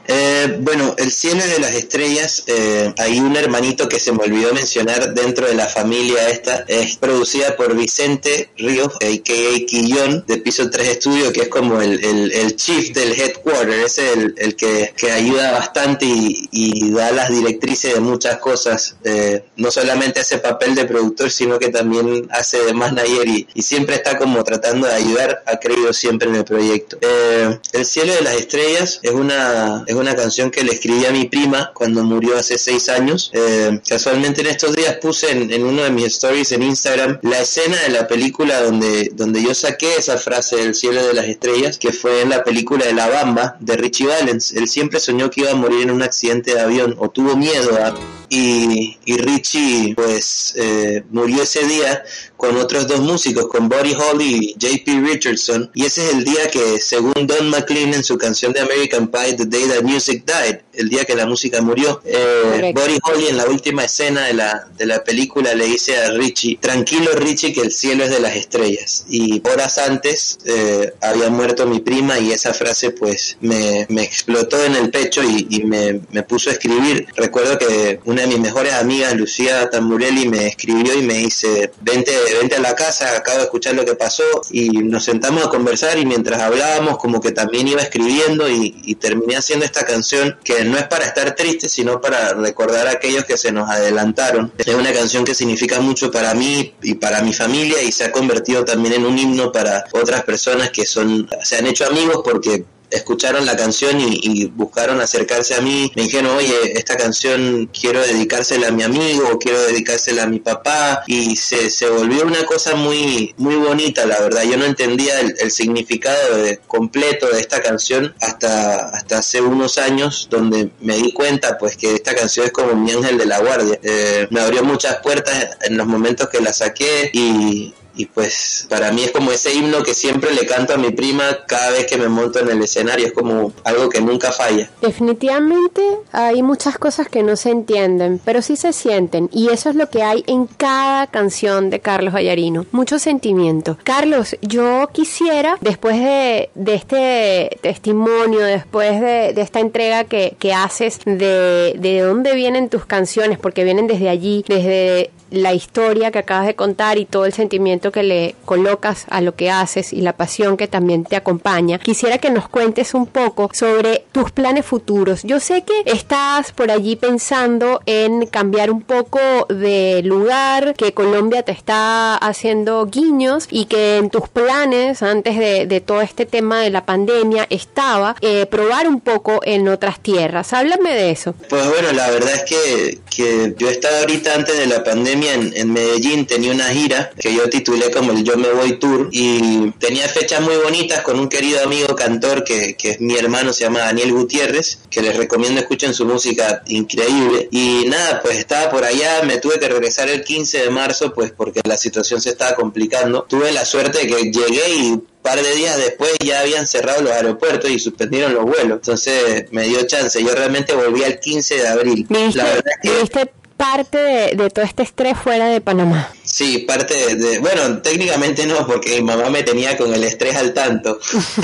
Eh, 0.09 0.59
bueno, 0.61 0.97
El 0.99 1.13
cielo 1.13 1.41
de 1.47 1.61
las 1.61 1.73
estrellas, 1.73 2.43
eh, 2.49 2.93
hay 2.99 3.21
un 3.21 3.37
hermanito 3.37 3.89
que 3.89 4.01
se 4.01 4.11
me 4.11 4.25
olvidó 4.25 4.53
mencionar 4.53 5.15
dentro 5.15 5.47
de 5.47 5.55
la 5.55 5.67
familia 5.67 6.29
esta, 6.29 6.65
es 6.67 6.97
producida 6.97 7.55
por 7.57 7.77
Vicente 7.77 8.51
Ríos, 8.59 8.93
a.k.a. 8.97 9.67
Quillón, 9.67 10.25
de 10.27 10.39
Piso 10.39 10.69
3 10.69 10.89
Estudio, 10.89 11.33
que 11.33 11.43
es 11.43 11.49
como 11.49 11.81
el, 11.81 12.03
el, 12.03 12.57
chief 12.57 12.93
del 12.93 13.13
headquarter, 13.13 13.85
es 13.85 13.99
el, 13.99 14.35
el 14.37 14.57
que, 14.57 14.93
que 14.97 15.13
ayuda 15.13 15.53
bastante 15.53 16.07
y, 16.07 16.49
y 16.51 16.91
da 16.91 17.13
las 17.13 17.31
directrices 17.31 17.95
de 17.95 18.01
muchas 18.01 18.32
cosas. 18.39 18.97
Eh, 19.05 19.45
no 19.57 19.71
solamente 19.71 20.21
hace 20.21 20.39
papel 20.39 20.75
de 20.75 20.85
productor, 20.85 21.31
sino 21.31 21.59
que 21.59 21.69
también 21.69 22.29
hace 22.31 22.63
de 22.65 22.75
manager 22.75 23.29
y, 23.29 23.47
y 23.55 23.63
siempre 23.63 23.97
está 23.97 24.19
como 24.19 24.43
tratando 24.45 24.87
de 24.87 24.95
ayudar, 24.95 25.43
ha 25.47 25.59
creído 25.59 25.93
siempre 25.93 26.29
en 26.29 26.37
el 26.37 26.45
proyecto. 26.45 26.99
Eh, 27.01 27.59
el 27.73 27.85
cielo 27.85 28.15
de 28.15 28.23
las 28.23 28.35
estrellas 28.35 29.01
es 29.03 29.11
una, 29.11 29.85
es 29.87 29.95
una 29.95 30.15
canción 30.15 30.51
que 30.51 30.63
le 30.63 30.73
escribí 30.73 31.05
a 31.07 31.13
mi 31.13 31.27
prima 31.27 31.73
cuando 31.75 32.05
murió 32.05 32.37
hace 32.37 32.59
seis 32.59 32.89
años. 32.89 33.31
Eh, 33.33 33.81
casualmente 33.87 34.41
en 34.41 34.49
estos 34.49 34.75
días 34.75 34.97
puse 34.97 35.31
en, 35.31 35.65
uno 35.65 35.83
de 35.83 35.91
mis 35.91 36.07
stories 36.07 36.53
en 36.53 36.63
Instagram 36.63 37.19
la 37.23 37.41
escena 37.41 37.77
de 37.83 37.91
la 37.91 38.07
película 38.07 38.61
donde, 38.63 39.11
donde 39.15 39.43
yo 39.43 39.55
saqué 39.55 39.97
esa 39.97 40.19
frase 40.19 40.57
del 40.57 40.75
cielo 40.75 41.07
de 41.07 41.15
las 41.15 41.27
estrellas, 41.27 41.79
que 41.79 41.93
fue 41.93 42.23
en 42.23 42.31
la 42.31 42.45
película 42.45 42.85
de 42.87 42.93
La 42.93 43.09
Bamba 43.09 43.57
de 43.61 43.77
Richie 43.77 44.07
Valens. 44.07 44.53
Él 44.53 44.69
siempre 44.69 45.01
soñó 45.01 45.31
que 45.31 45.43
iba 45.43 45.51
a 45.51 45.55
morir 45.55 45.83
en 45.83 45.91
un 45.91 46.03
accidente 46.03 46.55
de 46.55 46.61
avión 46.61 46.97
o 46.99 47.11
tuvo 47.11 47.37
miedo 47.37 47.77
a 47.77 47.95
y, 48.35 49.17
Richie 49.19 49.95
pues 49.95 50.55
eh, 50.57 51.03
murió 51.11 51.43
ese 51.43 51.67
día 51.67 52.03
con 52.43 52.57
otros 52.57 52.89
dos 52.89 52.99
músicos, 52.99 53.47
con 53.47 53.69
Buddy 53.69 53.95
Holly 53.95 54.57
y 54.57 54.59
JP 54.59 55.07
Richardson, 55.07 55.71
y 55.75 55.85
ese 55.85 56.09
es 56.09 56.15
el 56.15 56.25
día 56.25 56.51
que, 56.51 56.81
según 56.81 57.13
Don 57.25 57.49
McLean 57.51 57.95
en 57.95 58.03
su 58.03 58.19
canción 58.19 58.53
de 58.53 58.59
American 58.59 59.07
Pie, 59.07 59.35
The 59.35 59.45
Day 59.47 59.69
That 59.69 59.85
Music 59.85 60.25
Died, 60.27 60.59
el 60.73 60.89
día 60.89 61.05
que 61.05 61.15
la 61.15 61.25
música 61.25 61.63
murió, 61.63 62.03
eh, 62.05 62.73
Buddy 62.75 62.99
Holly 63.05 63.29
en 63.29 63.37
la 63.37 63.47
última 63.47 63.85
escena 63.85 64.27
de 64.27 64.35
la, 64.35 64.67
de 64.77 64.87
la 64.87 65.05
película 65.05 65.55
le 65.55 65.67
dice 65.67 65.97
a 65.97 66.11
Richie, 66.11 66.59
tranquilo 66.61 67.13
Richie 67.13 67.53
que 67.53 67.61
el 67.61 67.71
cielo 67.71 68.03
es 68.03 68.11
de 68.11 68.19
las 68.19 68.35
estrellas, 68.35 69.05
y 69.09 69.41
horas 69.49 69.79
antes 69.79 70.39
eh, 70.45 70.95
había 71.01 71.31
muerto 71.31 71.65
mi 71.69 71.79
prima 71.79 72.19
y 72.19 72.33
esa 72.33 72.53
frase 72.53 72.91
pues 72.91 73.37
me, 73.41 73.87
me 73.89 74.03
explotó 74.03 74.61
en 74.65 74.75
el 74.75 74.91
pecho 74.91 75.23
y, 75.23 75.47
y 75.49 75.63
me, 75.63 76.01
me 76.11 76.25
puso 76.25 76.51
a 76.51 76.55
escribir. 76.55 77.07
Recuerdo 77.15 77.57
que 77.57 78.01
una 78.05 78.23
de 78.23 78.27
mis 78.27 78.41
mejores 78.41 78.73
amigas, 78.73 79.15
Lucía 79.15 79.71
Tamburelli, 79.71 80.27
me 80.27 80.49
escribió 80.49 80.99
y 80.99 81.03
me 81.03 81.19
dice, 81.19 81.71
vente, 81.83 82.13
vente 82.35 82.57
a 82.57 82.61
la 82.61 82.75
casa, 82.75 83.17
acabo 83.17 83.39
de 83.39 83.45
escuchar 83.45 83.75
lo 83.75 83.85
que 83.85 83.95
pasó 83.95 84.25
y 84.51 84.69
nos 84.71 85.05
sentamos 85.05 85.45
a 85.45 85.49
conversar 85.49 85.99
y 85.99 86.07
mientras 86.07 86.41
hablábamos 86.41 86.99
como 86.99 87.21
que 87.21 87.33
también 87.33 87.69
iba 87.69 87.83
escribiendo 87.83 88.49
y, 88.49 88.75
y 88.85 88.95
terminé 88.97 89.37
haciendo 89.37 89.65
esta 89.65 89.85
canción 89.85 90.37
que 90.45 90.65
no 90.65 90.79
es 90.79 90.85
para 90.85 91.05
estar 91.05 91.35
triste, 91.35 91.69
sino 91.69 92.01
para 92.01 92.35
recordar 92.35 92.87
a 92.87 92.93
aquellos 92.93 93.25
que 93.25 93.37
se 93.37 93.53
nos 93.53 93.69
adelantaron. 93.69 94.53
Es 94.59 94.75
una 94.75 94.93
canción 94.93 95.25
que 95.25 95.35
significa 95.35 95.81
mucho 95.81 96.11
para 96.11 96.35
mí 96.35 96.75
y 96.83 96.95
para 96.95 97.23
mi 97.23 97.33
familia 97.33 97.83
y 97.83 97.93
se 97.93 98.05
ha 98.05 98.13
convertido 98.13 98.65
también 98.65 98.95
en 98.95 99.07
un 99.07 99.19
himno 99.19 99.53
para 99.53 99.85
otras 99.93 100.23
personas 100.25 100.71
que 100.71 100.87
son, 100.87 101.29
se 101.43 101.57
han 101.57 101.67
hecho 101.67 101.87
amigos 101.87 102.23
porque 102.25 102.65
escucharon 102.93 103.47
la 103.47 103.57
canción 103.57 104.01
y, 104.01 104.47
buscaron 104.55 105.01
acercarse 105.01 105.55
a 105.55 105.61
mí, 105.61 105.91
me 105.95 106.03
dijeron, 106.03 106.37
oye, 106.37 106.73
esta 106.75 106.97
canción 106.97 107.69
quiero 107.79 108.01
dedicársela 108.01 108.69
a 108.69 108.71
mi 108.71 108.83
amigo 108.83 109.39
quiero 109.39 109.61
dedicársela 109.63 110.25
a 110.25 110.27
mi 110.27 110.41
papá 110.41 111.03
y 111.07 111.37
se, 111.37 111.71
se 111.71 111.89
volvió 111.89 112.25
una 112.25 112.45
cosa 112.45 112.75
muy, 112.75 113.35
muy 113.37 113.57
bonita, 113.57 114.07
la 114.07 114.21
verdad. 114.21 114.43
Yo 114.45 114.57
no 114.57 114.65
entendía 114.65 115.21
el, 115.21 115.51
significado 115.51 116.39
de, 116.39 116.59
completo 116.67 117.29
de 117.29 117.41
esta 117.41 117.61
canción 117.61 118.15
hasta, 118.21 118.89
hasta 118.89 119.19
hace 119.19 119.41
unos 119.41 119.79
años 119.79 120.29
donde 120.31 120.71
me 120.81 120.97
di 120.97 121.13
cuenta 121.13 121.59
pues 121.59 121.77
que 121.77 121.95
esta 121.95 122.15
canción 122.15 122.47
es 122.47 122.53
como 122.53 122.75
mi 122.75 122.91
ángel 122.91 123.19
de 123.19 123.27
la 123.27 123.41
guardia. 123.41 123.79
Eh, 123.83 124.27
me 124.31 124.41
abrió 124.41 124.65
muchas 124.65 124.97
puertas 125.03 125.57
en 125.63 125.77
los 125.77 125.87
momentos 125.87 126.29
que 126.29 126.41
la 126.41 126.53
saqué 126.53 127.11
y, 127.13 127.75
y 127.95 128.07
pues 128.07 128.67
para 128.69 128.93
mí 128.93 129.03
es 129.03 129.11
como 129.11 129.33
ese 129.33 129.53
himno 129.53 129.83
que 129.83 129.95
siempre 129.95 130.33
le 130.33 130.47
canto 130.47 130.75
a 130.75 130.77
mi 130.77 130.91
prima 130.91 131.25
cada 131.47 131.71
vez 131.71 131.87
que 131.87 131.97
me 131.97 132.09
monto 132.09 132.39
en 132.39 132.49
el 132.49 132.63
escenario, 132.63 133.07
es 133.07 133.13
como 133.13 133.53
algo 133.65 133.89
que 133.89 134.01
nunca 134.01 134.33
falla. 134.33 134.71
Definitivamente 134.81 135.83
hay 136.13 136.43
muchas 136.43 136.79
cosas 136.79 137.09
que 137.09 137.23
no 137.23 137.37
se 137.37 137.51
entienden, 137.51 138.21
pero 138.25 138.43
sí 138.43 138.57
se 138.57 138.73
sienten 138.73 139.29
y 139.33 139.49
eso 139.49 139.71
es 139.71 139.77
lo 139.77 139.89
que 139.91 140.03
hay 140.03 140.25
en 140.27 140.47
cada 140.47 141.07
canción 141.07 141.71
de 141.71 141.81
Carlos 141.81 142.15
Vallarino, 142.15 142.67
mucho 142.73 142.99
sentimiento. 142.99 143.79
Carlos, 143.85 144.37
yo 144.41 144.89
quisiera, 144.93 145.59
después 145.61 145.99
de, 145.99 146.51
este 146.67 147.59
testimonio, 147.61 148.41
después 148.41 149.01
de, 149.01 149.35
esta 149.43 149.61
entrega 149.61 150.05
que, 150.05 150.37
que 150.39 150.55
haces 150.55 151.01
de, 151.05 151.75
de 151.79 152.01
dónde 152.01 152.35
vienen 152.35 152.69
tus 152.69 152.87
canciones, 152.87 153.39
porque 153.39 153.65
vienen 153.65 153.87
desde 153.87 154.09
allí, 154.09 154.45
desde 154.47 155.11
la 155.33 155.55
historia 155.55 156.11
que 156.11 156.19
acabas 156.19 156.47
de 156.47 156.55
contar 156.55 156.99
y 156.99 157.07
todo 157.07 157.25
el 157.25 157.33
sentimiento 157.33 157.91
que 157.91 158.03
le 158.03 158.35
colocas 158.45 159.07
a 159.09 159.21
lo 159.21 159.35
que 159.35 159.51
haces 159.51 159.93
y 159.93 160.03
la 160.03 160.13
pasión 160.13 160.57
que 160.57 160.69
también 160.69 161.05
te 161.05 161.17
acompaña, 161.17 161.79
quisiera 161.79 162.19
que 162.19 162.31
nos 162.31 162.49
cuentes 162.49 162.95
un 162.95 163.07
poco 163.07 163.51
sobre 163.53 164.05
tus 164.13 164.31
planes 164.31 164.67
futuros. 164.67 165.23
Yo 165.23 165.41
sé 165.41 165.63
que 165.63 165.83
estás 165.87 166.53
por 166.53 166.71
allí 166.71 166.97
pensando 166.97 167.81
en 167.87 168.27
cambiar 168.27 168.71
un 168.71 168.83
poco 168.83 169.21
de 169.49 170.03
lugar, 170.05 170.75
que 170.75 170.93
Colombia 170.93 171.43
te 171.43 171.53
está 171.53 172.17
haciendo 172.17 172.87
guiños 172.87 173.49
y 173.51 173.65
que 173.65 173.97
en 173.97 174.11
tus 174.11 174.29
planes 174.29 175.03
antes 175.03 175.39
de, 175.39 175.83
todo 175.83 176.03
este 176.03 176.27
tema 176.27 176.61
de 176.61 176.71
la 176.71 176.85
pandemia 176.85 177.47
estaba 177.51 178.15
eh, 178.21 178.47
probar 178.47 178.87
un 178.87 179.01
poco 179.01 179.41
en 179.43 179.69
otras 179.69 180.01
tierras. 180.01 180.53
Háblame 180.53 180.95
de 180.95 181.11
eso. 181.11 181.35
Pues 181.49 181.67
bueno, 181.69 181.93
la 181.93 182.11
verdad 182.11 182.35
es 182.35 182.45
que, 182.45 183.01
que 183.15 183.55
yo 183.59 183.69
estaba 183.69 184.01
ahorita 184.01 184.35
antes 184.35 184.57
de 184.57 184.67
la 184.67 184.83
pandemia 184.83 185.35
en, 185.35 185.73
Medellín 185.73 186.27
tenía 186.27 186.53
una 186.53 186.67
gira 186.67 187.11
que 187.19 187.35
yo 187.35 187.49
titulé 187.49 187.91
como 187.91 188.13
el 188.13 188.25
Yo 188.25 188.37
Me 188.37 188.51
Voy 188.53 188.79
Tour 188.79 189.09
y 189.13 189.71
tenía 189.73 190.09
fechas 190.09 190.41
muy 190.41 190.57
bonitas 190.57 191.01
con 191.01 191.19
un 191.19 191.29
querido 191.29 191.63
amigo 191.63 191.95
cantor 191.95 192.45
que, 192.45 192.75
que 192.77 192.93
es 192.93 193.01
mi 193.01 193.17
hermano, 193.17 193.53
se 193.53 193.65
llama 193.65 193.81
Daniel 193.81 194.13
Gutiérrez, 194.13 194.79
que 194.91 195.03
les 195.03 195.17
recomiendo 195.17 195.61
escuchen 195.61 195.95
su 195.95 196.05
música 196.05 196.63
increíble. 196.67 197.49
Y 197.51 197.85
nada, 197.87 198.21
pues 198.23 198.39
estaba 198.39 198.71
por 198.71 198.85
allá, 198.85 199.23
me 199.25 199.39
tuve 199.39 199.59
que 199.59 199.69
regresar 199.69 200.09
el 200.09 200.25
15 200.25 200.59
de 200.65 200.71
marzo, 200.71 201.13
pues 201.15 201.33
porque 201.33 201.61
la 201.65 201.77
situación 201.77 202.21
se 202.21 202.31
estaba 202.31 202.55
complicando. 202.55 203.25
Tuve 203.29 203.53
la 203.53 203.65
suerte 203.65 204.01
de 204.01 204.07
que 204.07 204.31
llegué 204.31 204.75
y 204.75 205.03
par 205.23 205.41
de 205.41 205.55
días 205.55 205.77
después 205.77 206.13
ya 206.25 206.41
habían 206.41 206.67
cerrado 206.67 207.03
los 207.03 207.13
aeropuertos 207.13 207.71
y 207.71 207.79
suspendieron 207.79 208.35
los 208.35 208.45
vuelos. 208.45 208.79
Entonces 208.79 209.47
me 209.53 209.63
dio 209.65 209.87
chance. 209.87 210.23
Yo 210.23 210.35
realmente 210.35 210.75
volví 210.75 211.05
al 211.05 211.21
15 211.21 211.57
de 211.57 211.69
abril. 211.69 212.07
la 212.09 212.45
verdad 212.45 212.73
es 212.83 213.11
que 213.11 213.31
parte 213.63 213.99
de, 214.35 214.51
todo 214.51 214.65
este 214.65 214.83
estrés 214.83 215.17
fuera 215.17 215.47
de 215.47 215.61
Panamá. 215.61 216.11
Sí, 216.25 216.59
parte 216.67 217.15
de, 217.15 217.39
bueno, 217.39 217.81
técnicamente 217.81 218.45
no, 218.45 218.67
porque 218.67 218.97
mi 218.97 219.03
mamá 219.03 219.31
me 219.31 219.45
tenía 219.45 219.77
con 219.77 219.95
el 219.95 220.03
estrés 220.03 220.35
al 220.35 220.53
tanto. 220.53 220.99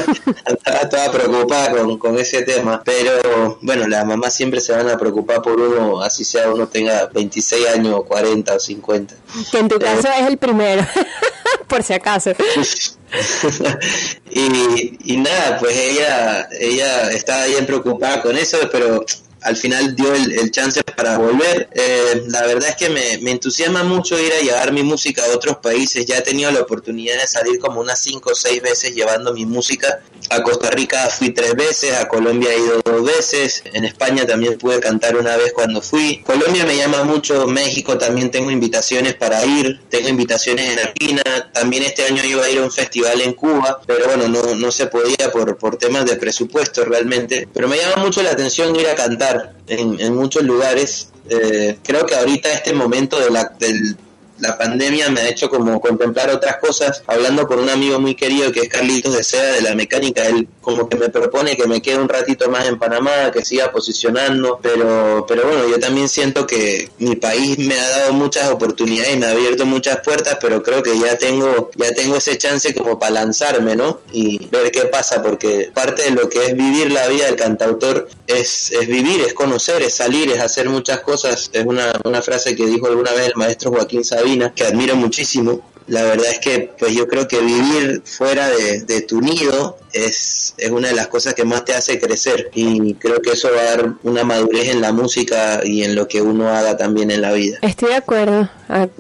Estaba 0.47 0.88
toda 0.88 1.12
preocupada 1.12 1.70
con, 1.70 2.18
ese 2.18 2.42
tema. 2.42 2.82
Pero 2.85 3.58
bueno, 3.62 3.87
las 3.87 4.04
mamás 4.04 4.35
siempre 4.35 4.61
se 4.61 4.73
van 4.73 4.88
a 4.88 4.99
preocupar 4.99 5.42
por 5.42 5.61
uno, 5.61 6.02
así 6.02 6.25
sea 6.25 6.50
uno 6.50 6.66
tenga 6.66 7.06
26 7.06 7.68
años, 7.68 8.02
40 8.08 8.52
o 8.52 8.58
50. 8.58 9.14
Que 9.52 9.58
en 9.58 9.68
tu 9.68 9.78
caso 9.78 10.08
es 10.08 10.26
el 10.26 10.38
primero, 10.38 10.85
por 11.68 11.85
si 11.85 11.92
acaso. 11.92 12.32
y, 14.31 15.12
y 15.12 15.17
nada, 15.17 15.59
pues 15.59 15.77
ella, 15.77 16.49
ella 16.59 17.11
estaba 17.12 17.47
bien 17.47 17.67
preocupada 17.67 18.23
con 18.23 18.37
eso, 18.37 18.59
pero 18.71 19.05
al 19.43 19.57
final 19.57 19.95
dio 19.95 20.12
el, 20.15 20.50
chance 20.50 20.83
para 20.83 21.19
volver. 21.19 21.69
Eh, 21.73 22.25
la 22.29 22.43
verdad 22.47 22.71
es 22.71 22.77
que 22.77 22.91
me, 22.91 23.19
me, 23.19 23.31
entusiasma 23.31 23.85
mucho 23.85 24.19
ir 24.19 24.33
a 24.33 24.41
llevar 24.41 24.73
mi 24.73 24.83
música 24.83 25.25
a 25.25 25.35
otros 25.35 25.59
países. 25.59 26.05
Ya 26.07 26.19
he 26.19 26.23
tenido 26.23 26.50
la 26.50 26.61
oportunidad 26.61 27.21
de 27.21 27.27
salir 27.27 27.59
como 27.59 27.81
unas 27.81 28.00
5 28.00 28.31
o 28.31 28.35
6 28.35 28.62
veces 28.62 28.95
llevando 28.95 29.33
mi 29.33 29.47
música. 29.47 30.00
A 30.30 30.42
Costa 30.42 30.70
Rica 30.70 31.08
fui 31.08 31.30
tres 31.30 31.54
veces, 31.54 31.97
a 31.97 32.06
Colombia 32.08 32.52
he 32.52 32.58
ido 32.58 32.80
dos 32.85 33.04
veces, 33.04 33.62
en 33.73 33.85
España 33.85 34.26
también 34.26 34.58
pude 34.58 34.78
cantar 34.80 35.16
una 35.16 35.37
vez 35.37 35.52
cuando 35.52 35.80
fui. 35.80 36.23
Colombia 36.25 36.64
me 36.66 36.76
llama 36.76 37.04
mucho, 37.04 37.47
México 37.47 37.97
también 37.97 38.30
tengo 38.30 38.50
invitaciones 38.50 39.14
para 39.14 39.44
ir, 39.44 39.80
tengo 39.88 40.08
invitaciones 40.08 40.70
en 40.70 40.78
Argentina, 40.78 41.23
también 41.52 41.85
este 41.85 42.04
año 42.04 42.23
iba 42.25 42.44
a 42.44 42.50
ir 42.50 42.58
a 42.58 42.62
un 42.62 42.70
festival 42.70 43.20
en 43.20 43.32
Cuba, 43.32 43.80
pero 43.87 44.06
bueno, 44.06 44.28
no, 44.28 44.54
no 44.54 44.70
se 44.70 44.87
podía 44.87 45.30
por, 45.32 45.56
por 45.56 45.76
temas 45.76 46.04
de 46.04 46.16
presupuesto 46.16 46.85
realmente. 46.85 47.49
Pero 47.52 47.68
me 47.68 47.78
llama 47.78 48.02
mucho 48.02 48.23
la 48.23 48.30
atención 48.30 48.76
ir 48.76 48.87
a 48.88 48.94
cantar 48.94 49.54
en, 49.66 50.14
muchos 50.14 50.42
lugares. 50.42 51.08
Eh, 51.30 51.78
creo 51.82 52.06
que 52.06 52.14
ahorita 52.14 52.52
este 52.52 52.73
momento 52.73 53.18
de 53.18 53.30
la, 53.30 53.52
del 53.58 53.97
la 54.40 54.57
pandemia 54.57 55.11
me 55.11 55.21
ha 55.21 55.28
hecho 55.28 55.49
como 55.49 55.80
contemplar 55.80 56.30
otras 56.30 56.57
cosas. 56.57 57.02
Hablando 57.07 57.47
con 57.47 57.59
un 57.59 57.68
amigo 57.68 58.00
muy 58.00 58.14
querido 58.14 58.52
que 58.52 58.61
es 58.61 58.68
Carlitos 58.68 59.16
de 59.16 59.25
Seda 59.25 59.52
de 59.52 59.62
la 59.62 59.75
mecánica, 59.75 60.26
él 60.26 60.49
como 60.69 60.87
que 60.87 60.99
me 60.99 61.09
propone 61.09 61.57
que 61.57 61.67
me 61.67 61.81
quede 61.81 61.97
un 61.97 62.11
ratito 62.11 62.51
más 62.51 62.67
en 62.67 62.79
Panamá, 62.79 63.31
que 63.33 63.43
siga 63.43 63.73
posicionando, 63.73 64.59
pero, 64.63 65.25
pero 65.27 65.47
bueno, 65.47 65.67
yo 65.67 65.81
también 65.81 66.11
siento 66.11 66.47
que 66.47 66.91
mi 66.99 67.17
país 67.17 67.59
me 67.59 67.79
ha 67.79 67.89
dado 67.89 68.13
muchas 68.13 68.51
oportunidades 68.51 69.15
y 69.15 69.19
me 69.19 69.25
ha 69.25 69.31
abierto 69.31 69.65
muchas 69.65 70.01
puertas, 70.01 70.37
pero 70.39 70.63
creo 70.63 70.83
que 70.83 70.99
ya 70.99 71.17
tengo, 71.17 71.71
ya 71.75 71.95
tengo 71.95 72.17
ese 72.17 72.37
chance 72.37 72.75
como 72.75 72.99
para 72.99 73.13
lanzarme, 73.13 73.77
¿no? 73.77 74.01
Y 74.13 74.47
ver 74.49 74.71
qué 74.71 74.83
pasa, 74.83 75.23
porque 75.23 75.71
parte 75.73 76.03
de 76.03 76.11
lo 76.11 76.29
que 76.29 76.45
es 76.45 76.55
vivir 76.55 76.93
la 76.93 77.09
vida 77.09 77.25
del 77.25 77.37
cantautor 77.37 78.07
es, 78.27 78.71
es 78.71 78.87
vivir, 78.87 79.23
es 79.23 79.33
conocer, 79.33 79.81
es 79.81 79.95
salir, 79.95 80.31
es 80.31 80.41
hacer 80.41 80.69
muchas 80.69 81.01
cosas. 81.01 81.49
Es 81.55 81.65
una, 81.65 81.93
una 82.05 82.21
frase 82.21 82.55
que 82.55 82.67
dijo 82.67 82.89
alguna 82.89 83.13
vez 83.13 83.29
el 83.29 83.37
maestro 83.37 83.71
Joaquín 83.71 84.05
Sabina 84.05 84.53
que 84.55 84.65
admiro 84.65 84.97
muchísimo. 84.97 85.63
La 85.87 86.03
verdad 86.03 86.27
es 86.31 86.39
que 86.39 86.71
pues 86.79 86.93
yo 86.93 87.09
creo 87.09 87.27
que 87.27 87.41
vivir 87.41 88.03
fuera 88.05 88.51
de, 88.51 88.83
de 88.83 89.01
tu 89.01 89.23
nido 89.23 89.79
es, 89.92 90.54
es 90.57 90.71
una 90.71 90.88
de 90.88 90.95
las 90.95 91.09
cosas 91.09 91.35
que 91.35 91.45
más 91.45 91.64
te 91.64 91.75
hace 91.75 91.99
crecer 91.99 92.50
y 92.54 92.95
creo 92.95 93.21
que 93.21 93.30
eso 93.30 93.49
va 93.54 93.61
a 93.61 93.64
dar 93.64 93.95
una 94.02 94.25
madurez 94.25 94.68
en 94.68 94.80
la 94.80 94.92
música 94.92 95.61
y 95.64 95.83
en 95.83 95.95
lo 95.95 96.09
que 96.09 96.23
uno 96.23 96.49
haga 96.49 96.76
también 96.76 97.11
en 97.11 97.23
la 97.23 97.33
vida. 97.33 97.59
Estoy 97.62 97.90
de 97.90 97.97
acuerdo, 97.97 98.49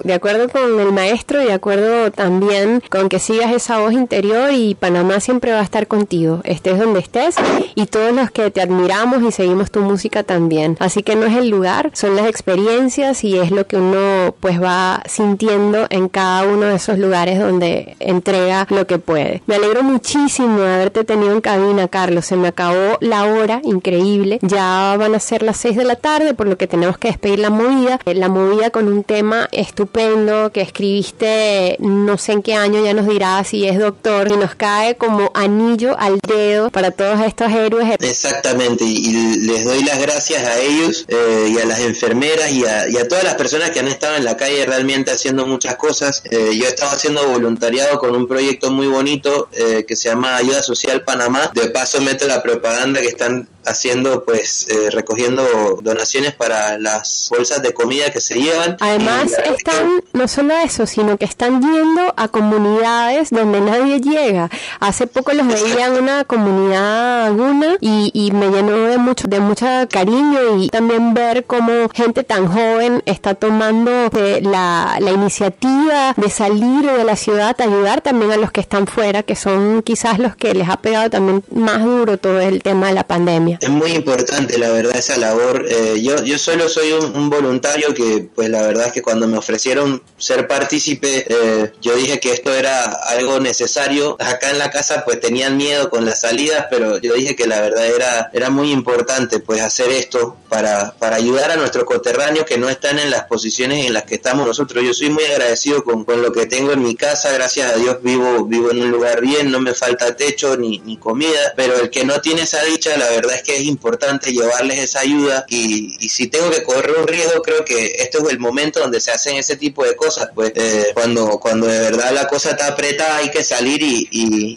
de 0.04 0.14
acuerdo 0.14 0.48
con 0.48 0.80
el 0.80 0.92
maestro 0.92 1.42
y 1.42 1.46
de 1.46 1.52
acuerdo 1.52 2.10
también 2.10 2.82
con 2.90 3.08
que 3.08 3.18
sigas 3.18 3.52
esa 3.52 3.78
voz 3.78 3.92
interior 3.92 4.50
y 4.52 4.74
Panamá 4.74 5.20
siempre 5.20 5.52
va 5.52 5.60
a 5.60 5.64
estar 5.64 5.86
contigo, 5.86 6.40
estés 6.44 6.78
donde 6.78 7.00
estés 7.00 7.36
y 7.74 7.86
todos 7.86 8.14
los 8.14 8.30
que 8.30 8.50
te 8.50 8.60
admiramos 8.60 9.22
y 9.22 9.32
seguimos 9.32 9.70
tu 9.70 9.80
música 9.80 10.22
también. 10.22 10.76
Así 10.80 11.02
que 11.02 11.16
no 11.16 11.26
es 11.26 11.36
el 11.36 11.48
lugar, 11.48 11.90
son 11.94 12.16
las 12.16 12.26
experiencias 12.26 13.24
y 13.24 13.38
es 13.38 13.50
lo 13.50 13.66
que 13.66 13.76
uno 13.76 14.34
pues 14.40 14.60
va 14.62 15.02
sintiendo 15.06 15.86
en 15.90 16.08
cada 16.08 16.44
uno 16.44 16.66
de 16.66 16.76
esos 16.76 16.98
lugares 16.98 17.38
donde 17.38 17.96
entrega 18.00 18.66
lo 18.70 18.86
que 18.86 18.98
puede. 18.98 19.42
Me 19.46 19.56
alegro 19.56 19.82
muchísimo 19.82 20.62
haberte 20.78 21.04
tenido 21.04 21.32
en 21.32 21.40
cabina, 21.40 21.88
Carlos. 21.88 22.26
Se 22.26 22.36
me 22.36 22.48
acabó 22.48 22.96
la 23.00 23.24
hora, 23.24 23.60
increíble. 23.64 24.38
Ya 24.42 24.96
van 24.98 25.14
a 25.14 25.20
ser 25.20 25.42
las 25.42 25.56
6 25.58 25.76
de 25.76 25.84
la 25.84 25.96
tarde, 25.96 26.34
por 26.34 26.46
lo 26.46 26.56
que 26.56 26.66
tenemos 26.66 26.98
que 26.98 27.08
despedir 27.08 27.40
la 27.40 27.50
movida. 27.50 28.00
Eh, 28.04 28.14
la 28.14 28.28
movida 28.28 28.70
con 28.70 28.88
un 28.88 29.04
tema 29.04 29.48
estupendo 29.52 30.50
que 30.52 30.60
escribiste 30.60 31.76
no 31.80 32.18
sé 32.18 32.32
en 32.32 32.42
qué 32.42 32.54
año, 32.54 32.84
ya 32.84 32.94
nos 32.94 33.06
dirá 33.06 33.42
si 33.44 33.66
es 33.66 33.78
doctor, 33.78 34.30
y 34.30 34.36
nos 34.36 34.54
cae 34.54 34.96
como 34.96 35.30
anillo 35.34 35.96
al 35.98 36.18
dedo 36.20 36.70
para 36.70 36.90
todos 36.90 37.20
estos 37.20 37.50
héroes. 37.52 37.96
Exactamente, 38.00 38.84
y, 38.84 39.08
les 39.38 39.64
doy 39.64 39.82
las 39.82 40.00
gracias 40.00 40.42
a 40.42 40.58
ellos 40.60 41.04
eh, 41.08 41.52
y 41.54 41.58
a 41.58 41.64
las 41.64 41.80
enfermeras 41.80 42.50
y 42.52 42.64
a, 42.64 43.08
todas 43.08 43.24
las 43.24 43.34
personas 43.36 43.70
que 43.70 43.80
han 43.80 43.88
estado 43.88 44.16
en 44.16 44.24
la 44.24 44.36
calle 44.36 44.66
realmente 44.66 45.10
haciendo 45.10 45.46
muchas 45.46 45.76
cosas. 45.76 46.22
Eh, 46.30 46.50
yo 46.54 46.66
he 46.66 46.68
estado 46.68 46.92
haciendo 46.92 47.26
voluntariado 47.26 47.98
con 47.98 48.14
un 48.14 48.26
proyecto 48.26 48.70
muy 48.70 48.86
bonito 48.86 49.48
que 49.86 49.96
se 49.96 50.08
llama 50.08 50.36
Ayuda 50.36 50.62
Social 50.68 51.02
Panamá. 51.02 51.50
De 51.54 51.70
paso 51.70 52.00
meto 52.02 52.26
la 52.26 52.42
propaganda 52.42 53.00
que 53.00 53.08
están 53.08 53.48
haciendo, 53.68 54.24
pues, 54.24 54.66
eh, 54.68 54.90
recogiendo 54.90 55.78
donaciones 55.82 56.34
para 56.34 56.78
las 56.78 57.28
bolsas 57.30 57.62
de 57.62 57.72
comida 57.72 58.10
que 58.10 58.20
se 58.20 58.34
llevan. 58.34 58.76
Además, 58.80 59.32
están, 59.44 60.02
no 60.12 60.28
solo 60.28 60.54
eso, 60.56 60.86
sino 60.86 61.16
que 61.16 61.24
están 61.24 61.60
yendo 61.60 62.14
a 62.16 62.28
comunidades 62.28 63.30
donde 63.30 63.60
nadie 63.60 64.00
llega. 64.00 64.50
Hace 64.80 65.06
poco 65.06 65.32
los 65.32 65.46
veía 65.46 65.86
en 65.86 66.02
una 66.02 66.24
comunidad 66.24 67.26
alguna 67.26 67.76
y, 67.80 68.10
y, 68.12 68.30
me 68.32 68.48
llenó 68.48 68.76
de 68.76 68.98
mucho, 68.98 69.28
de 69.28 69.40
mucha 69.40 69.86
cariño 69.86 70.58
y 70.58 70.68
también 70.68 71.14
ver 71.14 71.44
cómo 71.44 71.88
gente 71.92 72.24
tan 72.24 72.46
joven 72.48 73.02
está 73.06 73.34
tomando 73.34 73.90
eh, 74.16 74.40
la, 74.42 74.96
la 75.00 75.10
iniciativa 75.10 76.14
de 76.16 76.30
salir 76.30 76.90
de 76.90 77.04
la 77.04 77.16
ciudad, 77.16 77.56
ayudar 77.60 78.00
también 78.00 78.32
a 78.32 78.36
los 78.36 78.52
que 78.52 78.60
están 78.60 78.86
fuera, 78.86 79.22
que 79.22 79.36
son 79.36 79.82
quizás 79.82 80.18
los 80.18 80.36
que 80.36 80.54
les 80.54 80.68
ha 80.68 80.76
pegado 80.78 81.10
también 81.10 81.42
más 81.52 81.82
duro 81.84 82.18
todo 82.18 82.40
el 82.40 82.62
tema 82.62 82.88
de 82.88 82.94
la 82.94 83.04
pandemia. 83.04 83.57
Es 83.60 83.68
muy 83.68 83.90
importante, 83.92 84.56
la 84.56 84.70
verdad, 84.70 84.96
esa 84.96 85.16
labor. 85.16 85.66
Eh, 85.68 86.00
yo, 86.00 86.22
yo 86.22 86.38
solo 86.38 86.68
soy 86.68 86.92
un, 86.92 87.28
voluntario 87.28 87.92
que, 87.92 88.28
pues 88.34 88.48
la 88.48 88.62
verdad 88.62 88.86
es 88.86 88.92
que 88.92 89.02
cuando 89.02 89.26
me 89.26 89.36
ofrecieron 89.36 90.02
ser 90.16 90.46
partícipe, 90.46 91.26
eh, 91.28 91.72
yo 91.80 91.96
dije 91.96 92.20
que 92.20 92.32
esto 92.32 92.54
era 92.54 92.84
algo 92.84 93.40
necesario. 93.40 94.16
Acá 94.20 94.50
en 94.50 94.58
la 94.58 94.70
casa, 94.70 95.04
pues 95.04 95.20
tenían 95.20 95.56
miedo 95.56 95.90
con 95.90 96.04
las 96.04 96.20
salidas, 96.20 96.66
pero 96.70 96.98
yo 96.98 97.14
dije 97.14 97.34
que 97.34 97.46
la 97.46 97.60
verdad 97.60 97.86
era, 97.86 98.30
era 98.32 98.50
muy 98.50 98.70
importante, 98.70 99.40
pues 99.40 99.60
hacer 99.60 99.90
esto 99.90 100.36
para, 100.48 100.92
para 100.98 101.16
ayudar 101.16 101.50
a 101.50 101.56
nuestros 101.56 101.84
coterráneos 101.84 102.46
que 102.46 102.58
no 102.58 102.68
están 102.68 102.98
en 102.98 103.10
las 103.10 103.24
posiciones 103.24 103.86
en 103.86 103.92
las 103.92 104.04
que 104.04 104.14
estamos 104.14 104.46
nosotros. 104.46 104.84
Yo 104.84 104.94
soy 104.94 105.10
muy 105.10 105.24
agradecido 105.24 105.82
con, 105.82 106.04
con 106.04 106.22
lo 106.22 106.32
que 106.32 106.46
tengo 106.46 106.72
en 106.72 106.82
mi 106.82 106.94
casa, 106.94 107.32
gracias 107.32 107.72
a 107.72 107.76
Dios 107.76 107.98
vivo, 108.02 108.44
vivo 108.44 108.70
en 108.70 108.82
un 108.82 108.90
lugar 108.90 109.20
bien, 109.20 109.50
no 109.50 109.60
me 109.60 109.74
falta 109.74 110.16
techo 110.16 110.56
ni, 110.56 110.78
ni 110.80 110.96
comida, 110.96 111.54
pero 111.56 111.78
el 111.80 111.90
que 111.90 112.04
no 112.04 112.20
tiene 112.20 112.42
esa 112.42 112.62
dicha, 112.62 112.96
la 112.96 113.08
verdad 113.10 113.34
es 113.34 113.42
que 113.42 113.47
es 113.56 113.64
importante 113.64 114.32
llevarles 114.32 114.78
esa 114.78 115.00
ayuda 115.00 115.44
y, 115.48 115.96
si 116.08 116.28
tengo 116.28 116.50
que 116.50 116.62
correr 116.62 116.96
un 116.98 117.06
riesgo, 117.06 117.42
creo 117.42 117.64
que 117.64 117.96
este 117.98 118.18
es 118.18 118.24
el 118.30 118.38
momento 118.38 118.80
donde 118.80 119.00
se 119.00 119.10
hacen 119.10 119.36
ese 119.36 119.56
tipo 119.56 119.84
de 119.84 119.94
cosas, 119.96 120.30
pues 120.34 120.52
eh, 120.54 120.88
cuando, 120.94 121.38
cuando 121.38 121.66
de 121.66 121.80
verdad 121.80 122.12
la 122.12 122.26
cosa 122.26 122.50
está 122.50 122.68
apretada 122.68 123.18
hay 123.18 123.30
que 123.30 123.44
salir 123.44 123.82
y, 123.82 124.08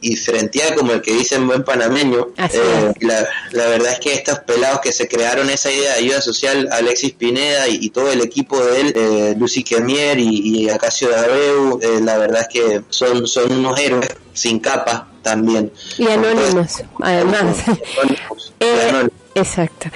y, 0.01 0.15
frentear 0.15 0.75
como 0.75 0.93
el 0.93 1.01
que 1.01 1.13
dice 1.13 1.35
en 1.35 1.47
buen 1.47 1.63
panameño. 1.63 2.29
Eh, 2.37 2.93
la, 3.01 3.27
la, 3.51 3.67
verdad 3.67 3.93
es 3.93 3.99
que 3.99 4.13
estos 4.13 4.39
pelados 4.39 4.81
que 4.81 4.91
se 4.91 5.07
crearon 5.07 5.49
esa 5.49 5.71
idea 5.71 5.93
de 5.93 5.99
ayuda 5.99 6.21
social, 6.21 6.69
Alexis 6.71 7.13
Pineda 7.13 7.67
y, 7.67 7.89
todo 7.89 8.11
el 8.11 8.21
equipo 8.21 8.63
de 8.63 8.81
él, 8.81 8.93
eh, 8.95 9.35
Lucy 9.37 9.63
Kemier 9.63 10.19
y, 10.19 10.63
y 10.63 10.69
Acacio 10.69 11.15
Abreu, 11.15 11.79
la 12.01 12.17
verdad 12.17 12.41
es 12.41 12.47
que 12.47 12.81
son, 12.89 13.27
son 13.27 13.51
unos 13.51 13.79
héroes 13.79 14.09
sin 14.33 14.59
capa 14.59 15.10
también. 15.21 15.71
Y 15.97 16.07
anónimos, 16.07 16.83
además. 16.99 17.57
Eh, 18.63 19.09
exacto. 19.35 19.89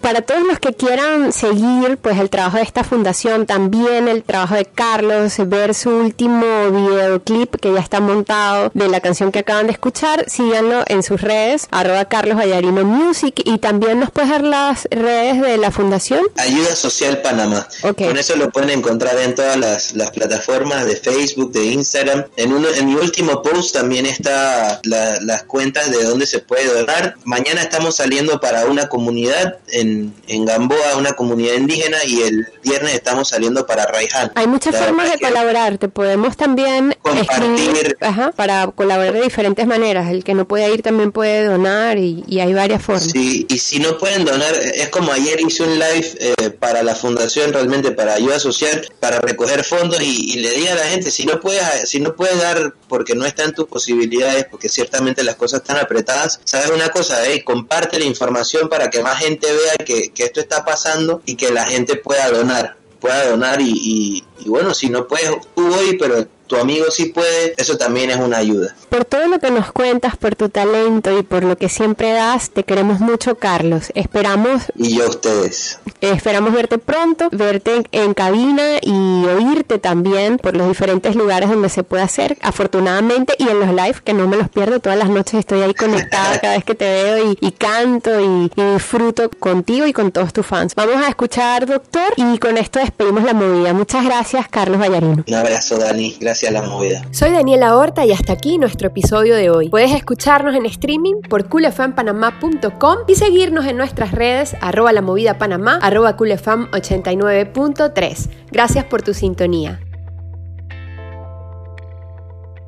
Para 0.00 0.22
todos 0.22 0.46
los 0.46 0.58
que 0.58 0.72
quieran 0.72 1.32
seguir 1.32 1.98
pues 2.00 2.18
el 2.18 2.30
trabajo 2.30 2.56
de 2.56 2.62
esta 2.62 2.84
fundación, 2.84 3.46
también 3.46 4.08
el 4.08 4.22
trabajo 4.22 4.54
de 4.54 4.64
Carlos, 4.64 5.34
ver 5.46 5.74
su 5.74 5.90
último 5.90 6.70
videoclip 6.70 7.56
que 7.56 7.72
ya 7.72 7.80
está 7.80 8.00
montado 8.00 8.70
de 8.74 8.88
la 8.88 9.00
canción 9.00 9.32
que 9.32 9.40
acaban 9.40 9.66
de 9.66 9.72
escuchar, 9.72 10.24
síganlo 10.28 10.84
en 10.86 11.02
sus 11.02 11.20
redes, 11.20 11.68
arroba 11.70 12.06
Carlos 12.06 12.36
Vallarino 12.36 12.84
Music 12.84 13.40
y 13.44 13.58
también 13.58 14.00
nos 14.00 14.10
puedes 14.10 14.30
dar 14.30 14.42
las 14.42 14.88
redes 14.90 15.40
de 15.40 15.58
la 15.58 15.70
fundación. 15.70 16.20
Ayuda 16.36 16.74
Social 16.74 17.20
Panamá. 17.22 17.66
Con 17.96 18.16
eso 18.16 18.36
lo 18.36 18.50
pueden 18.50 18.70
encontrar 18.70 19.18
en 19.18 19.34
todas 19.34 19.56
las, 19.56 20.10
plataformas 20.10 20.86
de 20.86 20.96
Facebook, 20.96 21.52
de 21.52 21.66
Instagram. 21.66 22.24
En, 22.36 22.52
uno, 22.52 22.68
en 22.68 22.86
mi 22.86 22.94
último 22.94 23.42
post 23.42 23.74
también 23.74 24.06
está 24.06 24.80
las 24.82 25.42
cuentas 25.44 25.90
de 25.90 26.02
dónde 26.04 26.26
se 26.26 26.40
puede 26.40 26.66
donar. 26.66 27.14
Mañana 27.24 27.62
estamos 27.62 27.96
saliendo 27.96 28.40
para 28.40 28.66
una 28.66 28.79
comunidad 28.88 29.58
en, 29.68 30.14
en 30.28 30.44
Gamboa, 30.44 30.96
una 30.96 31.12
comunidad 31.12 31.54
indígena, 31.54 31.98
y 32.06 32.22
el 32.22 32.46
viernes 32.62 32.94
estamos 32.94 33.28
saliendo 33.28 33.66
para 33.66 33.86
Raiján. 33.86 34.32
Hay 34.34 34.46
muchas 34.46 34.76
formas 34.76 35.12
de 35.12 35.18
colaborar, 35.18 35.78
te 35.78 35.88
podemos 35.88 36.36
también 36.36 36.96
compartir 37.02 37.96
para 38.36 38.66
colaborar 38.68 39.12
de 39.12 39.22
diferentes 39.22 39.66
maneras. 39.66 40.10
El 40.10 40.24
que 40.24 40.34
no 40.34 40.46
puede 40.46 40.72
ir 40.72 40.82
también 40.82 41.12
puede 41.12 41.44
donar 41.44 41.98
y, 41.98 42.24
hay 42.40 42.54
varias 42.54 42.82
formas. 42.82 43.04
Sí, 43.04 43.46
y 43.48 43.58
si 43.58 43.80
no 43.80 43.98
pueden 43.98 44.24
donar, 44.24 44.54
es 44.54 44.88
como 44.88 45.12
ayer 45.12 45.40
hice 45.40 45.62
un 45.62 45.78
live 45.78 46.08
eh, 46.20 46.50
para 46.50 46.82
la 46.82 46.94
fundación, 46.94 47.52
realmente 47.52 47.90
para 47.92 48.14
ayuda 48.14 48.40
social, 48.40 48.88
para 48.98 49.20
recoger 49.20 49.62
fondos 49.64 50.00
y, 50.00 50.38
le 50.40 50.50
di 50.52 50.68
a 50.68 50.74
la 50.74 50.84
gente, 50.84 51.10
si 51.10 51.26
no 51.26 51.38
puedes, 51.38 51.62
si 51.84 52.00
no 52.00 52.14
puedes 52.16 52.40
dar 52.40 52.74
porque 52.88 53.14
no 53.14 53.26
está 53.26 53.44
en 53.44 53.52
tus 53.52 53.66
posibilidades, 53.66 54.46
porque 54.50 54.68
ciertamente 54.68 55.22
las 55.22 55.36
cosas 55.36 55.60
están 55.60 55.76
apretadas, 55.76 56.40
sabes 56.44 56.70
una 56.70 56.88
cosa, 56.88 57.28
eh, 57.28 57.44
comparte 57.44 57.98
la 57.98 58.06
información 58.06 58.68
para 58.70 58.88
que 58.88 59.02
más 59.02 59.18
gente 59.18 59.46
vea 59.52 59.84
que, 59.84 60.12
esto 60.16 60.40
está 60.40 60.64
pasando 60.64 61.20
y 61.26 61.36
que 61.36 61.50
la 61.50 61.66
gente 61.66 61.96
pueda 61.96 62.30
donar, 62.30 62.76
pueda 63.00 63.28
donar 63.28 63.60
y, 63.60 64.24
y 64.38 64.48
bueno, 64.48 64.72
si 64.72 64.88
no 64.88 65.06
puedes 65.06 65.30
tú 65.54 65.74
hoy, 65.74 65.98
pero 65.98 66.26
tu 66.50 66.56
amigo 66.56 66.90
sí 66.90 67.06
puede, 67.06 67.54
eso 67.56 67.78
también 67.78 68.10
es 68.10 68.16
una 68.16 68.38
ayuda. 68.38 68.74
Por 68.88 69.04
todo 69.04 69.28
lo 69.28 69.38
que 69.38 69.52
nos 69.52 69.70
cuentas, 69.70 70.16
por 70.16 70.34
tu 70.34 70.48
talento 70.48 71.16
y 71.16 71.22
por 71.22 71.44
lo 71.44 71.56
que 71.56 71.68
siempre 71.68 72.10
das, 72.10 72.50
te 72.50 72.64
queremos 72.64 72.98
mucho, 72.98 73.36
Carlos. 73.36 73.92
Esperamos. 73.94 74.64
Y 74.74 74.96
yo 74.96 75.04
a 75.04 75.10
ustedes. 75.10 75.78
Esperamos 76.00 76.52
verte 76.52 76.78
pronto, 76.78 77.28
verte 77.30 77.84
en 77.92 78.14
cabina 78.14 78.78
y 78.82 79.26
oírte 79.26 79.78
también 79.78 80.38
por 80.38 80.56
los 80.56 80.66
diferentes 80.66 81.14
lugares 81.14 81.48
donde 81.48 81.68
se 81.68 81.84
puede 81.84 82.02
hacer, 82.02 82.36
afortunadamente, 82.42 83.34
y 83.38 83.48
en 83.48 83.60
los 83.60 83.68
live, 83.68 84.00
que 84.04 84.12
no 84.12 84.26
me 84.26 84.36
los 84.36 84.48
pierdo, 84.48 84.80
todas 84.80 84.98
las 84.98 85.08
noches 85.08 85.34
estoy 85.34 85.62
ahí 85.62 85.72
conectada 85.72 86.40
cada 86.40 86.54
vez 86.54 86.64
que 86.64 86.74
te 86.74 86.84
veo 86.84 87.36
y, 87.40 87.52
canto 87.52 88.20
y, 88.20 88.50
y, 88.56 88.72
disfruto 88.72 89.30
contigo 89.30 89.86
y 89.86 89.92
con 89.92 90.10
todos 90.10 90.32
tus 90.32 90.44
fans. 90.44 90.74
Vamos 90.74 90.96
a 90.96 91.08
escuchar, 91.08 91.66
doctor, 91.66 92.12
y 92.16 92.38
con 92.38 92.58
esto 92.58 92.80
despedimos 92.80 93.22
la 93.22 93.34
movida. 93.34 93.72
Muchas 93.72 94.04
gracias, 94.04 94.48
Carlos 94.48 94.80
Vallarino. 94.80 95.22
Un 95.28 95.34
abrazo, 95.34 95.78
Dani. 95.78 96.16
Gracias 96.18 96.39
la. 96.48 96.62
Soy 97.10 97.30
Daniela 97.30 97.76
Horta 97.76 98.06
y 98.06 98.12
hasta 98.12 98.32
aquí 98.32 98.56
nuestro 98.56 98.86
episodio 98.88 99.34
de 99.34 99.50
hoy. 99.50 99.68
Puedes 99.68 99.92
escucharnos 99.92 100.54
en 100.54 100.64
streaming 100.66 101.16
por 101.28 101.48
coolfmpanamá.com 101.48 102.98
y 103.06 103.16
seguirnos 103.16 103.66
en 103.66 103.76
nuestras 103.76 104.12
redes 104.12 104.56
arroba 104.60 104.92
la 104.92 105.02
movida 105.02 105.38
panamá, 105.38 105.78
arroba 105.82 106.16
coolfm89.3. 106.16 108.30
Gracias 108.50 108.84
por 108.84 109.02
tu 109.02 109.12
sintonía. 109.12 109.80